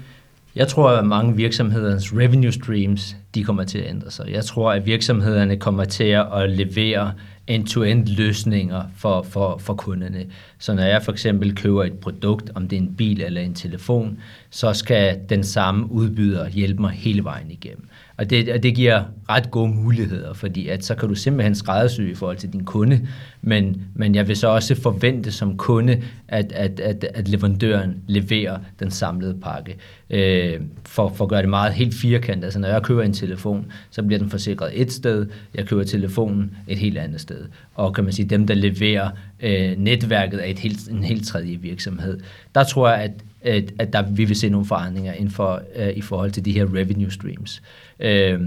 Jeg 0.56 0.68
tror, 0.68 0.90
at 0.90 1.06
mange 1.06 1.36
virksomhedernes 1.36 2.13
revenue 2.13 2.52
streams, 2.52 3.16
de 3.36 3.44
kommer 3.44 3.63
til 3.63 3.78
at 3.78 3.90
ændre 3.90 4.12
sig. 4.12 4.26
Jeg 4.32 4.46
tror, 4.46 4.72
at 4.72 4.86
virksomhederne 4.86 5.58
kommer 5.58 5.86
til 5.86 6.04
at 6.04 6.50
levere 6.50 7.12
end-to-end 7.48 8.08
løsninger 8.08 8.84
for, 8.96 9.22
for, 9.22 9.58
for 9.58 9.74
kunderne. 9.74 10.26
Så 10.60 10.74
når 10.74 10.84
jeg 10.84 11.04
for 11.04 11.12
eksempel 11.12 11.56
køber 11.56 11.84
et 11.84 12.00
produkt, 12.00 12.52
om 12.56 12.68
det 12.68 12.76
er 12.78 12.82
en 12.82 12.96
bil 12.96 13.22
eller 13.22 13.42
en 13.42 13.54
telefon, 13.54 14.20
så 14.50 14.74
skal 14.74 15.20
den 15.30 15.44
samme 15.44 15.92
udbyder 15.92 16.50
hjælpe 16.50 16.82
mig 16.82 16.92
hele 16.92 17.24
vejen 17.24 17.52
igennem. 17.52 17.88
Og 18.17 18.30
det, 18.30 18.49
og 18.49 18.63
det 18.63 18.75
giver 18.75 19.03
ret 19.30 19.51
gode 19.51 19.69
muligheder, 19.69 20.34
fordi 20.34 20.67
at 20.67 20.86
så 20.86 20.95
kan 20.95 21.10
du 21.10 21.15
simpelthen 21.15 21.56
skræddersy 21.56 22.01
i 22.01 22.15
forhold 22.15 22.38
til 22.38 22.53
din 22.53 22.63
kunde, 22.63 23.08
men, 23.41 23.82
men 23.95 24.15
jeg 24.15 24.27
vil 24.27 24.36
så 24.36 24.47
også 24.47 24.75
forvente 24.75 25.32
som 25.32 25.58
kunde, 25.58 26.01
at, 26.27 26.51
at, 26.51 26.80
at, 26.80 27.06
at 27.13 27.27
leverandøren 27.27 27.95
leverer 28.08 28.60
den 28.80 28.91
samlede 28.91 29.38
pakke. 29.41 29.77
Øh, 30.10 30.62
for, 30.86 31.10
for 31.10 31.25
at 31.25 31.30
gøre 31.30 31.41
det 31.41 31.49
meget 31.49 31.73
helt 31.73 31.95
firkantet. 31.95 32.43
Altså 32.43 32.60
når 32.60 32.67
jeg 32.67 32.84
køber 32.84 33.03
en 33.03 33.13
telefon, 33.13 33.71
så 33.89 34.03
bliver 34.03 34.19
den 34.19 34.30
forsikret 34.30 34.82
et 34.82 34.91
sted, 34.91 35.27
jeg 35.56 35.65
køber 35.65 35.84
telefonen 35.84 36.51
et 36.67 36.77
helt 36.77 36.97
andet 36.97 37.21
sted. 37.21 37.45
Og 37.75 37.93
kan 37.93 38.03
man 38.03 38.13
sige, 38.13 38.25
dem 38.25 38.47
der 38.47 38.53
leverer 38.53 39.10
øh, 39.39 39.77
netværket 39.77 40.39
er 40.39 40.51
et 40.51 40.60
helt, 40.60 40.89
en 40.89 41.03
helt 41.03 41.27
tredje 41.27 41.56
virksomhed. 41.56 42.19
Der 42.56 42.63
tror 42.63 42.89
jeg, 42.89 43.01
at 43.01 43.12
at, 43.41 43.73
at 43.80 43.93
der, 43.93 44.01
vi 44.01 44.25
vil 44.25 44.36
se 44.36 44.49
nogle 44.49 44.65
forandringer 44.65 45.13
inden 45.13 45.32
for, 45.32 45.62
uh, 45.80 45.88
i 45.88 46.01
forhold 46.01 46.32
til 46.32 46.45
de 46.45 46.51
her 46.51 46.65
revenue 46.65 47.12
streams. 47.12 47.62
Øh, 48.00 48.42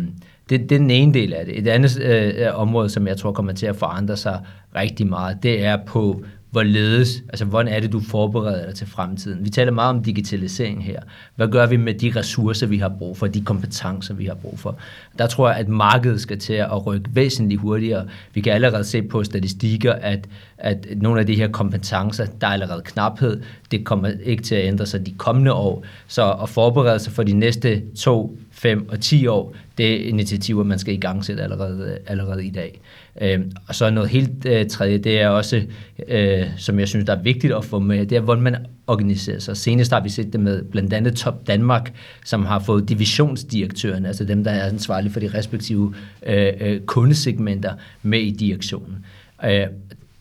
det, 0.51 0.61
det 0.61 0.73
er 0.73 0.79
den 0.79 0.91
ene 0.91 1.15
del 1.15 1.35
af 1.35 1.45
det. 1.47 1.59
Et 1.59 1.69
andet 1.69 2.01
øh, 2.01 2.35
øh, 2.37 2.55
område, 2.55 2.89
som 2.89 3.07
jeg 3.07 3.17
tror 3.17 3.33
kommer 3.33 3.53
til 3.53 3.67
at 3.67 3.77
forandre 3.77 4.17
sig 4.17 4.41
rigtig 4.75 5.07
meget, 5.07 5.43
det 5.43 5.65
er 5.65 5.77
på 5.87 6.25
hvorledes, 6.51 7.23
altså 7.29 7.45
hvordan 7.45 7.73
er 7.73 7.81
det, 7.81 7.93
du 7.93 8.01
forbereder 8.01 8.67
dig 8.67 8.75
til 8.75 8.87
fremtiden? 8.87 9.45
Vi 9.45 9.51
taler 9.51 9.73
meget 9.73 9.97
om 9.97 10.03
digitalisering 10.03 10.85
her. 10.85 11.01
Hvad 11.37 11.49
gør 11.49 11.67
vi 11.67 11.77
med 11.77 11.95
de 11.95 12.13
ressourcer, 12.17 12.67
vi 12.67 12.79
har 12.79 12.89
brug 12.89 13.17
for, 13.17 13.27
de 13.27 13.41
kompetencer, 13.41 14.15
vi 14.15 14.25
har 14.25 14.35
brug 14.35 14.59
for? 14.59 14.77
Der 15.19 15.27
tror 15.27 15.49
jeg, 15.49 15.59
at 15.59 15.69
markedet 15.69 16.21
skal 16.21 16.39
til 16.39 16.53
at 16.53 16.87
rykke 16.87 17.11
væsentligt 17.13 17.61
hurtigere. 17.61 18.07
Vi 18.35 18.41
kan 18.41 18.53
allerede 18.53 18.85
se 18.85 19.03
på 19.03 19.25
statistikker, 19.25 19.93
at, 19.93 20.29
at 20.59 20.87
nogle 20.97 21.21
af 21.21 21.27
de 21.27 21.35
her 21.35 21.49
kompetencer, 21.49 22.27
der 22.41 22.47
er 22.47 22.53
allerede 22.53 22.83
knaphed, 22.85 23.43
det 23.71 23.85
kommer 23.85 24.11
ikke 24.25 24.43
til 24.43 24.55
at 24.55 24.67
ændre 24.67 24.87
sig 24.87 25.07
de 25.07 25.15
kommende 25.19 25.53
år. 25.53 25.85
Så 26.09 26.33
at 26.33 26.49
forberede 26.49 26.99
sig 26.99 27.13
for 27.13 27.23
de 27.23 27.33
næste 27.33 27.83
to, 27.97 28.39
5 28.62 28.88
og 28.88 29.01
10 29.01 29.27
år, 29.27 29.55
det 29.79 29.92
er 29.92 30.09
initiativer, 30.09 30.64
man 30.64 30.79
skal 30.79 30.94
i 30.94 30.96
gang 30.96 31.25
sætte 31.25 31.42
allerede, 31.42 31.99
allerede 32.07 32.44
i 32.46 32.51
dag. 32.51 32.81
Øh, 33.20 33.40
og 33.68 33.75
så 33.75 33.90
noget 33.90 34.11
helt 34.11 34.46
øh, 34.46 34.66
tredje, 34.66 34.99
det 34.99 35.20
er 35.20 35.29
også, 35.29 35.62
øh, 36.09 36.46
som 36.57 36.79
jeg 36.79 36.88
synes, 36.88 37.07
der 37.07 37.16
er 37.16 37.23
vigtigt 37.23 37.55
at 37.55 37.64
få 37.64 37.79
med, 37.79 38.07
det 38.07 38.16
er, 38.16 38.20
hvordan 38.20 38.42
man 38.42 38.57
organiserer 38.87 39.38
sig. 39.38 39.57
Senest 39.57 39.92
har 39.92 40.01
vi 40.01 40.09
set 40.09 40.33
det 40.33 40.40
med 40.40 40.62
blandt 40.64 40.92
andet 40.92 41.16
Top 41.16 41.46
Danmark, 41.46 41.92
som 42.25 42.44
har 42.44 42.59
fået 42.59 42.88
divisionsdirektøren, 42.88 44.07
altså 44.07 44.25
dem, 44.25 44.44
der 44.44 44.51
er 44.51 44.68
ansvarlige 44.68 45.12
for 45.12 45.20
de 45.20 45.31
respektive 45.35 45.94
øh, 46.27 46.53
øh, 46.61 46.81
kundesegmenter, 46.81 47.75
med 48.03 48.20
i 48.20 48.31
direktionen. 48.31 49.05
Øh, 49.44 49.66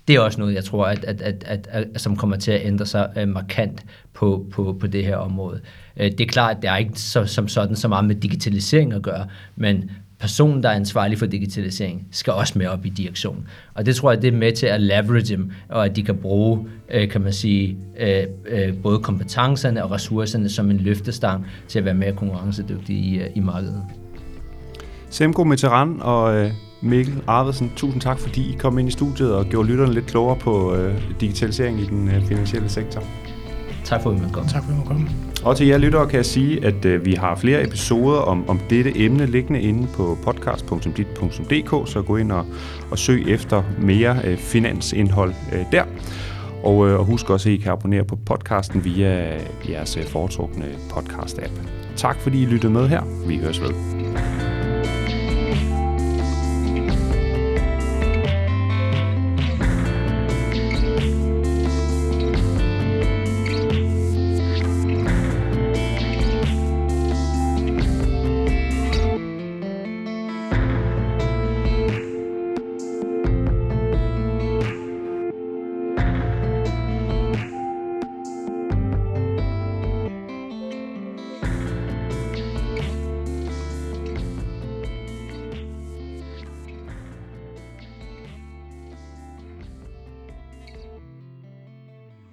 det 0.07 0.15
er 0.15 0.19
også 0.19 0.39
noget, 0.39 0.53
jeg 0.53 0.63
tror, 0.63 0.85
at, 0.85 1.03
at, 1.03 1.21
at, 1.21 1.43
at, 1.47 1.67
at, 1.71 2.01
som 2.01 2.15
kommer 2.15 2.35
til 2.37 2.51
at 2.51 2.61
ændre 2.65 2.85
sig 2.85 3.09
øh, 3.17 3.27
markant 3.27 3.85
på, 4.13 4.45
på, 4.51 4.77
på 4.79 4.87
det 4.87 5.05
her 5.05 5.15
område. 5.15 5.55
Øh, 5.57 5.63
Øh, 5.99 6.11
det 6.11 6.21
er 6.21 6.25
klart, 6.25 6.55
at 6.55 6.61
det 6.61 6.69
er 6.69 6.77
ikke 6.77 6.91
så, 6.95 7.25
som 7.25 7.47
sådan 7.47 7.75
så 7.75 7.87
meget 7.87 8.05
med 8.05 8.15
digitalisering 8.15 8.93
at 8.93 9.01
gøre, 9.01 9.27
men 9.55 9.89
personen, 10.19 10.63
der 10.63 10.69
er 10.69 10.73
ansvarlig 10.73 11.19
for 11.19 11.25
digitalisering, 11.25 12.07
skal 12.11 12.33
også 12.33 12.53
med 12.57 12.67
op 12.67 12.85
i 12.85 12.89
direktionen. 12.89 13.47
Og 13.73 13.85
det 13.85 13.95
tror 13.95 14.11
jeg, 14.11 14.21
det 14.21 14.33
er 14.33 14.37
med 14.37 14.51
til 14.51 14.65
at 14.65 14.81
leverage 14.81 15.35
dem, 15.35 15.51
og 15.69 15.85
at 15.85 15.95
de 15.95 16.03
kan 16.03 16.17
bruge, 16.17 16.67
øh, 16.91 17.09
kan 17.09 17.21
man 17.21 17.33
sige, 17.33 17.77
øh, 17.99 18.23
øh, 18.47 18.77
både 18.83 18.99
kompetencerne 18.99 19.83
og 19.83 19.91
ressourcerne 19.91 20.49
som 20.49 20.71
en 20.71 20.77
løftestang 20.77 21.45
til 21.67 21.79
at 21.79 21.85
være 21.85 21.93
mere 21.93 22.13
konkurrencedygtige 22.13 22.99
i, 22.99 23.19
øh, 23.19 23.27
i 23.35 23.39
markedet. 23.39 23.83
Semko 25.09 25.43
Meteran 25.43 26.01
og 26.01 26.35
øh, 26.35 26.51
Mikkel 26.81 27.23
Arvedsen, 27.27 27.71
tusind 27.75 28.01
tak, 28.01 28.19
fordi 28.19 28.41
I 28.41 28.55
kom 28.59 28.79
ind 28.79 28.87
i 28.87 28.91
studiet 28.91 29.33
og 29.33 29.45
gjorde 29.45 29.67
lytterne 29.67 29.93
lidt 29.93 30.05
klogere 30.05 30.35
på 30.35 30.77
digitalisering 31.19 31.79
i 31.79 31.85
den 31.85 32.09
finansielle 32.27 32.69
sektor. 32.69 33.03
Tak 33.89 34.01
for, 34.01 34.09
at 34.09 34.17
I 34.17 34.19
måtte 34.19 34.33
komme. 34.33 34.49
Tak 34.49 34.63
for, 34.63 34.69
at 34.69 34.75
I 34.75 34.77
måtte 34.77 34.87
komme. 34.87 35.09
Og 35.43 35.57
til 35.57 35.67
jer 35.67 35.77
lyttere 35.77 36.07
kan 36.07 36.17
jeg 36.17 36.25
sige, 36.25 36.65
at 36.65 36.85
øh, 36.85 37.05
vi 37.05 37.13
har 37.13 37.35
flere 37.35 37.63
episoder 37.63 38.19
om, 38.19 38.49
om 38.49 38.59
dette 38.69 38.97
emne 38.97 39.25
liggende 39.25 39.61
inde 39.61 39.87
på 39.93 40.17
podcast.dit.dk, 40.23 41.89
så 41.91 42.01
gå 42.01 42.17
ind 42.17 42.31
og, 42.31 42.45
og 42.91 42.97
søg 42.97 43.27
efter 43.27 43.63
mere 43.81 44.17
øh, 44.23 44.37
finansindhold 44.37 45.33
øh, 45.53 45.65
der. 45.71 45.83
Og, 46.63 46.89
øh, 46.89 46.99
og 46.99 47.05
husk 47.05 47.29
også, 47.29 47.49
at 47.49 47.53
I 47.53 47.57
kan 47.57 47.71
abonnere 47.71 48.03
på 48.03 48.15
podcasten 48.15 48.85
via 48.85 49.37
jeres 49.69 49.97
øh, 49.97 50.03
foretrukne 50.03 50.65
podcast-app. 50.89 51.51
Tak 51.95 52.17
fordi 52.19 52.43
I 52.43 52.45
lyttede 52.45 52.73
med 52.73 52.87
her. 52.87 53.27
Vi 53.27 53.37
høres 53.37 53.61
ved. 53.61 54.28